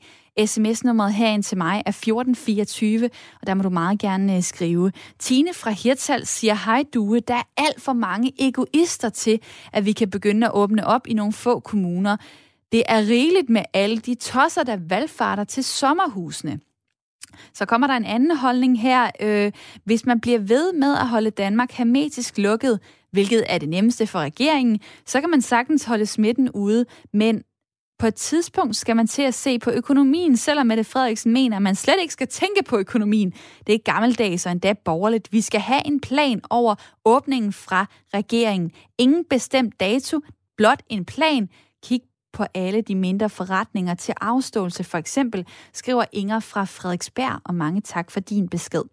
[0.45, 3.09] SMS-nummeret herind til mig er 1424,
[3.41, 4.91] og der må du meget gerne øh, skrive.
[5.19, 9.39] Tine fra Hirtal siger, hej Due, der er alt for mange egoister til,
[9.73, 12.17] at vi kan begynde at åbne op i nogle få kommuner.
[12.71, 16.59] Det er rigeligt med alle de tosser, der valgfarter til sommerhusene.
[17.53, 19.11] Så kommer der en anden holdning her.
[19.19, 19.51] Øh,
[19.83, 22.79] hvis man bliver ved med at holde Danmark hermetisk lukket,
[23.15, 27.43] hvilket er det nemmeste for regeringen, så kan man sagtens holde smitten ude, men
[27.99, 31.61] på et tidspunkt skal man til at se på økonomien, selvom Mette Frederiksen mener, at
[31.61, 33.33] man slet ikke skal tænke på økonomien.
[33.67, 35.31] Det er gammeldags og endda borgerligt.
[35.31, 38.71] Vi skal have en plan over åbningen fra regeringen.
[38.97, 40.21] Ingen bestemt dato,
[40.57, 41.49] blot en plan.
[41.83, 42.01] Kig
[42.33, 47.81] på alle de mindre forretninger til afståelse for eksempel, skriver Inger fra Frederiksberg, og mange
[47.81, 48.83] tak for din besked.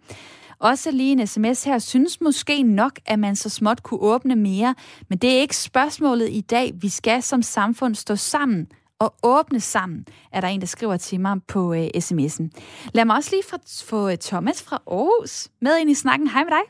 [0.62, 4.74] Også lige en sms her, synes måske nok, at man så småt kunne åbne mere,
[5.08, 6.72] men det er ikke spørgsmålet i dag.
[6.82, 11.20] Vi skal som samfund stå sammen og åbne sammen, er der en, der skriver til
[11.20, 12.48] mig på øh, sms'en.
[12.94, 16.28] Lad mig også lige få øh, Thomas fra Aarhus med ind i snakken.
[16.28, 16.64] Hej med dig.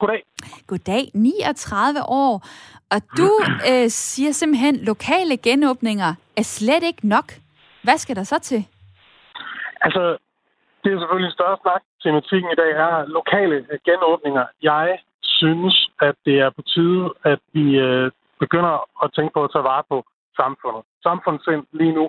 [0.00, 0.22] Goddag.
[0.66, 1.10] Goddag.
[1.14, 2.46] 39 år.
[2.90, 3.30] Og du
[3.70, 7.32] øh, siger simpelthen, lokale genåbninger er slet ikke nok.
[7.82, 8.64] Hvad skal der så til?
[9.80, 10.18] Altså,
[10.82, 11.82] det er selvfølgelig en større snak.
[12.02, 13.56] Tematikken i dag er lokale
[13.88, 14.44] genåbninger.
[14.62, 18.10] Jeg synes, at det er på tide, at vi øh,
[18.44, 18.74] begynder
[19.04, 20.04] at tænke på at tage vare på
[20.40, 20.82] samfundet.
[21.02, 22.04] Samfundssind lige nu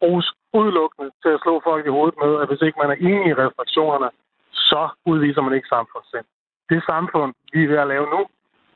[0.00, 3.26] bruges udelukkende til at slå folk i hovedet med, at hvis ikke man er enig
[3.30, 4.10] i restriktionerne,
[4.52, 6.26] så udviser man ikke samfundssind.
[6.70, 8.20] Det samfund, vi er ved at lave nu,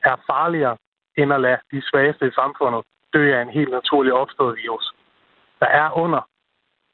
[0.09, 0.77] er farligere
[1.17, 2.81] end at lade de svageste i samfundet
[3.13, 4.85] dø af en helt naturlig opstået virus.
[5.59, 6.21] Der er under,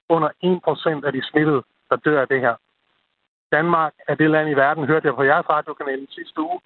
[0.10, 0.30] under
[1.02, 1.62] 1% af de smittede,
[1.92, 2.56] der dør af det her.
[3.52, 6.60] Danmark er det land i verden, hørte jeg på jeres radiokanal sidste uge,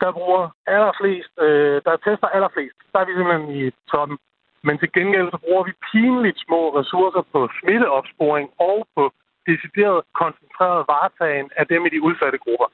[0.00, 2.76] der bruger allerflest, øh, der tester allerflest.
[2.92, 4.18] Der er vi simpelthen i toppen.
[4.66, 9.04] Men til gengæld så bruger vi pinligt små ressourcer på smitteopsporing og på
[9.48, 12.68] decideret koncentreret varetagen af dem i de udsatte grupper.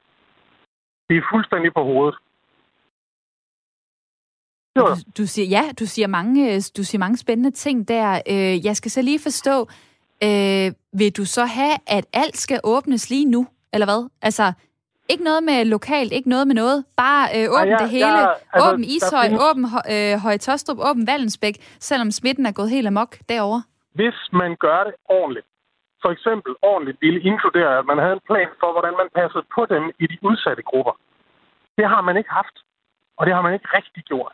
[1.07, 2.17] Det er fuldstændig på hovedet.
[4.75, 4.83] Du,
[5.17, 8.21] du siger, ja, du siger, mange, øh, du siger mange spændende ting der.
[8.33, 9.67] Øh, jeg skal så lige forstå,
[10.23, 14.09] øh, vil du så have, at alt skal åbnes lige nu, eller hvad?
[14.21, 14.53] Altså,
[15.09, 16.85] ikke noget med lokalt, ikke noget med noget.
[16.97, 18.17] Bare øh, åbn ja, det hele.
[18.19, 19.43] Ja, altså, åben Ishøj, findes...
[19.47, 19.63] åben
[19.93, 23.63] øh, Høje Tostrup, åben Vallensbæk, selvom smitten er gået helt amok derovre.
[23.91, 25.47] Hvis man gør det ordentligt,
[26.01, 29.61] for eksempel ordentligt ville inkludere, at man havde en plan for, hvordan man passede på
[29.73, 30.95] dem i de udsatte grupper.
[31.77, 32.57] Det har man ikke haft,
[33.17, 34.33] og det har man ikke rigtig gjort.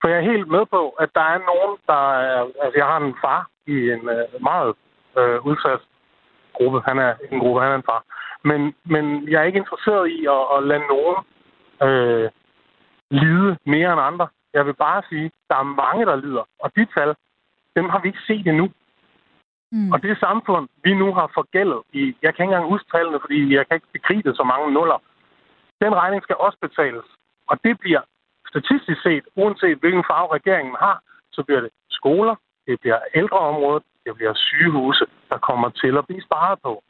[0.00, 2.40] For jeg er helt med på, at der er nogen, der er...
[2.62, 4.74] Altså, jeg har en far i en øh, meget
[5.18, 5.80] øh, udsat
[6.56, 6.80] gruppe.
[6.88, 8.04] Han er en gruppe, han er en far.
[8.44, 11.16] Men, men jeg er ikke interesseret i at, at lade nogen
[11.86, 12.30] øh,
[13.10, 14.28] lide mere end andre.
[14.54, 16.44] Jeg vil bare sige, at der er mange, der lider.
[16.58, 17.14] Og de tal,
[17.76, 18.70] dem har vi ikke set endnu.
[19.72, 19.92] Mm.
[19.92, 23.54] Og det samfund, vi nu har forgældet i, jeg kan ikke engang huske tallene, fordi
[23.54, 24.98] jeg kan ikke bekrige så mange nuller,
[25.80, 27.04] den regning skal også betales.
[27.50, 28.02] Og det bliver
[28.52, 31.02] statistisk set, uanset hvilken farve regeringen har,
[31.32, 32.34] så bliver det skoler,
[32.66, 36.82] det bliver ældreområdet, det bliver sygehuse, der kommer til at blive sparet på.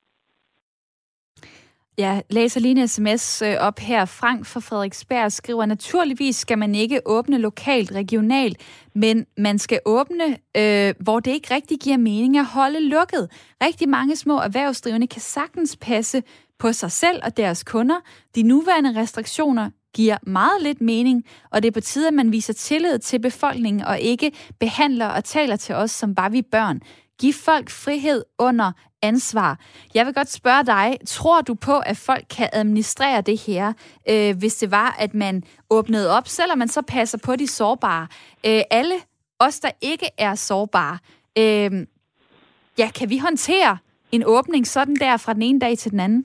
[1.98, 4.04] Jeg læser lige en sms øh, op her.
[4.04, 10.24] Frank fra Frederiksberg skriver, naturligvis skal man ikke åbne lokalt, regionalt, men man skal åbne,
[10.56, 13.54] øh, hvor det ikke rigtig giver mening at holde lukket.
[13.64, 16.22] Rigtig mange små erhvervsdrivende kan sagtens passe
[16.58, 18.00] på sig selv og deres kunder.
[18.34, 22.52] De nuværende restriktioner giver meget lidt mening, og det er på tide, at man viser
[22.52, 26.80] tillid til befolkningen og ikke behandler og taler til os, som bare vi børn.
[27.20, 28.72] Giv folk frihed under
[29.02, 29.58] ansvar.
[29.94, 33.72] Jeg vil godt spørge dig, tror du på, at folk kan administrere det her,
[34.08, 38.06] øh, hvis det var, at man åbnede op, selvom man så passer på de sårbare?
[38.46, 38.94] Øh, alle
[39.38, 40.98] os, der ikke er sårbare,
[41.38, 41.86] øh,
[42.78, 43.78] ja, kan vi håndtere
[44.12, 46.24] en åbning sådan der fra den ene dag til den anden?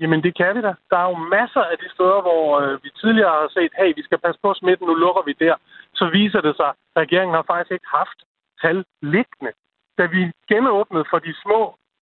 [0.00, 0.72] Jamen, det kan vi da.
[0.90, 4.02] Der er jo masser af de steder, hvor øh, vi tidligere har set, hey, vi
[4.02, 5.56] skal passe på smitten, nu lukker vi der.
[5.94, 8.18] Så viser det sig, at regeringen har faktisk ikke haft
[8.62, 9.52] tal liggende.
[9.98, 11.60] Da vi genåbnede for de små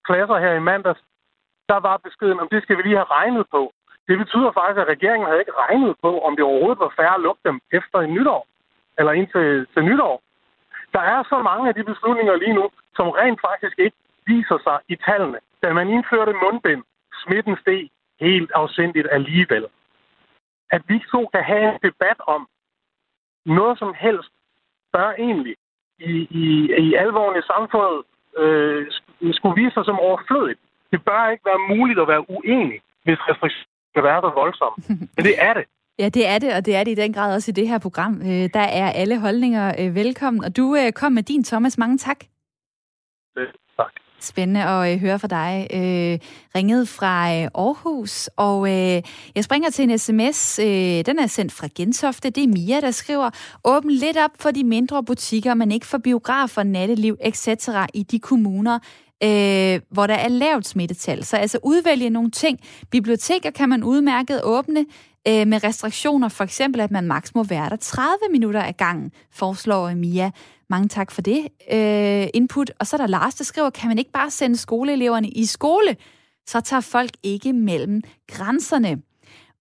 [0.09, 1.01] klasser her i mandags,
[1.68, 3.72] der var beskeden, om det skal vi lige have regnet på.
[4.09, 7.24] Det betyder faktisk, at regeringen havde ikke regnet på, om det overhovedet var færre at
[7.26, 8.46] lukke dem efter en nytår,
[8.99, 10.22] eller indtil til nytår.
[10.92, 12.64] Der er så mange af de beslutninger lige nu,
[12.96, 13.96] som rent faktisk ikke
[14.26, 15.38] viser sig i tallene.
[15.62, 16.82] Da man indførte mundbind,
[17.25, 17.91] smitten steg
[18.21, 19.66] helt afsindigt alligevel.
[20.71, 22.49] At vi så kan have en debat om
[23.47, 24.33] noget som helst,
[24.93, 25.57] bør egentlig
[25.99, 26.12] i,
[26.43, 26.45] i,
[26.87, 27.99] i alvoren i samfundet
[28.43, 28.87] øh,
[29.33, 30.61] skulle vise sig som overflødigt.
[30.93, 34.77] Det bør ikke være muligt at være uenig, hvis restriktioner skal være så voldsomme.
[35.16, 35.64] Men det er det.
[35.99, 37.79] Ja, det er det, og det er det i den grad også i det her
[37.79, 38.14] program.
[38.23, 41.79] Øh, der er alle holdninger øh, velkommen, og du øh, kom med din, Thomas.
[41.79, 42.21] Mange tak.
[43.37, 43.49] Tak.
[44.21, 45.66] Spændende at øh, høre fra dig.
[45.75, 46.19] Øh,
[46.57, 49.03] ringet fra øh, Aarhus, og øh,
[49.35, 50.59] jeg springer til en sms.
[50.59, 50.66] Øh,
[51.07, 52.31] den er sendt fra Gentofte.
[52.31, 53.31] Det er Mia, der skriver,
[53.64, 57.69] åbn lidt op for de mindre butikker, men ikke for biografer, natteliv, etc.
[57.95, 58.79] i de kommuner,
[59.23, 61.25] øh, hvor der er lavt smittetal.
[61.25, 62.59] Så altså udvælge nogle ting.
[62.91, 64.87] Biblioteker kan man udmærket åbne
[65.29, 69.12] øh, med restriktioner, for eksempel at man maks må være der 30 minutter ad gangen,
[69.33, 70.31] foreslår Mia.
[70.71, 72.71] Mange tak for det øh, input.
[72.81, 75.97] Og så er der Lars, der skriver, kan man ikke bare sende skoleeleverne i skole?
[76.47, 79.03] Så tager folk ikke mellem grænserne.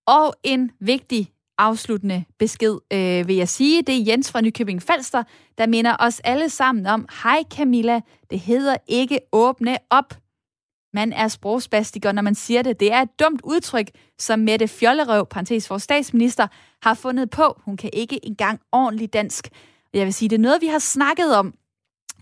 [0.06, 3.82] Og en vigtig afsluttende besked, øh, vil jeg sige.
[3.82, 5.24] Det er Jens fra Nykøbing Falster,
[5.58, 10.14] der minder os alle sammen om, hej Camilla, det hedder ikke åbne op.
[10.94, 12.80] Man er sprogspastiker, når man siger det.
[12.80, 16.48] Det er et dumt udtryk, som Mette Fjollerøv, parentes for statsminister,
[16.84, 17.62] har fundet på.
[17.66, 19.50] Hun kan ikke engang ordentligt dansk.
[19.94, 21.54] Jeg vil sige, det er noget, vi har snakket om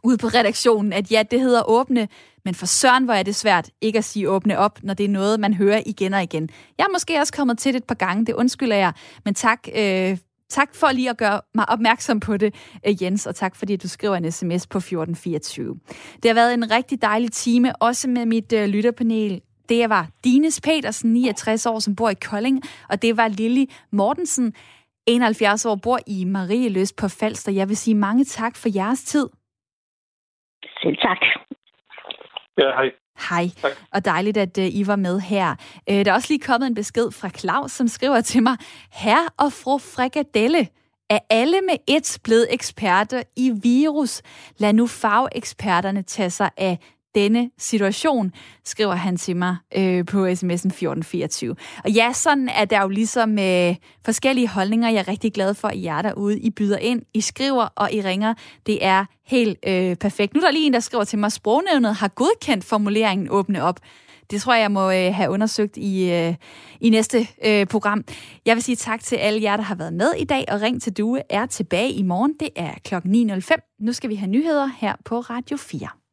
[0.03, 2.07] ude på redaktionen, at ja, det hedder åbne,
[2.45, 5.09] men for søren, hvor er det svært ikke at sige åbne op, når det er
[5.09, 6.49] noget, man hører igen og igen.
[6.77, 8.93] Jeg er måske også kommet til det et par gange, det undskylder jeg,
[9.25, 10.17] men tak, øh,
[10.49, 12.55] tak for lige at gøre mig opmærksom på det,
[12.87, 15.75] øh, Jens, og tak fordi du skriver en sms på 1424.
[16.23, 19.41] Det har været en rigtig dejlig time, også med mit øh, lytterpanel.
[19.69, 24.53] Det var Dines Petersen, 69 år, som bor i Kolding, og det var Lili Mortensen,
[25.07, 27.51] 71 år, bor i Marieløs på Falster.
[27.51, 29.29] Jeg vil sige mange tak for jeres tid.
[30.81, 31.17] Selv tak.
[32.57, 32.91] Ja, hej.
[33.29, 33.71] Hej, tak.
[33.93, 35.55] og dejligt, at uh, I var med her.
[35.91, 38.57] Uh, der er også lige kommet en besked fra Claus, som skriver til mig,
[38.93, 40.67] Herre og fru Frikadelle,
[41.09, 44.21] er alle med et blevet eksperter i virus?
[44.57, 46.79] Lad nu fageksperterne tage sig af
[47.15, 48.31] denne situation,
[48.65, 51.55] skriver han til mig øh, på sms'en 1424.
[51.83, 54.89] Og ja, sådan er der jo ligesom øh, forskellige holdninger.
[54.89, 56.39] Jeg er rigtig glad for, at I er derude.
[56.39, 58.33] I byder ind, I skriver, og I ringer.
[58.65, 60.33] Det er helt øh, perfekt.
[60.33, 63.63] Nu er der lige en, der skriver til mig, at sprognævnet har godkendt formuleringen åbne
[63.63, 63.79] op.
[64.31, 66.35] Det tror jeg, jeg må øh, have undersøgt i, øh,
[66.81, 68.03] i næste øh, program.
[68.45, 70.81] Jeg vil sige tak til alle jer, der har været med i dag, og Ring
[70.81, 72.33] til Due er tilbage i morgen.
[72.39, 73.77] Det er klokken 9.05.
[73.79, 76.04] Nu skal vi have nyheder her på Radio 4.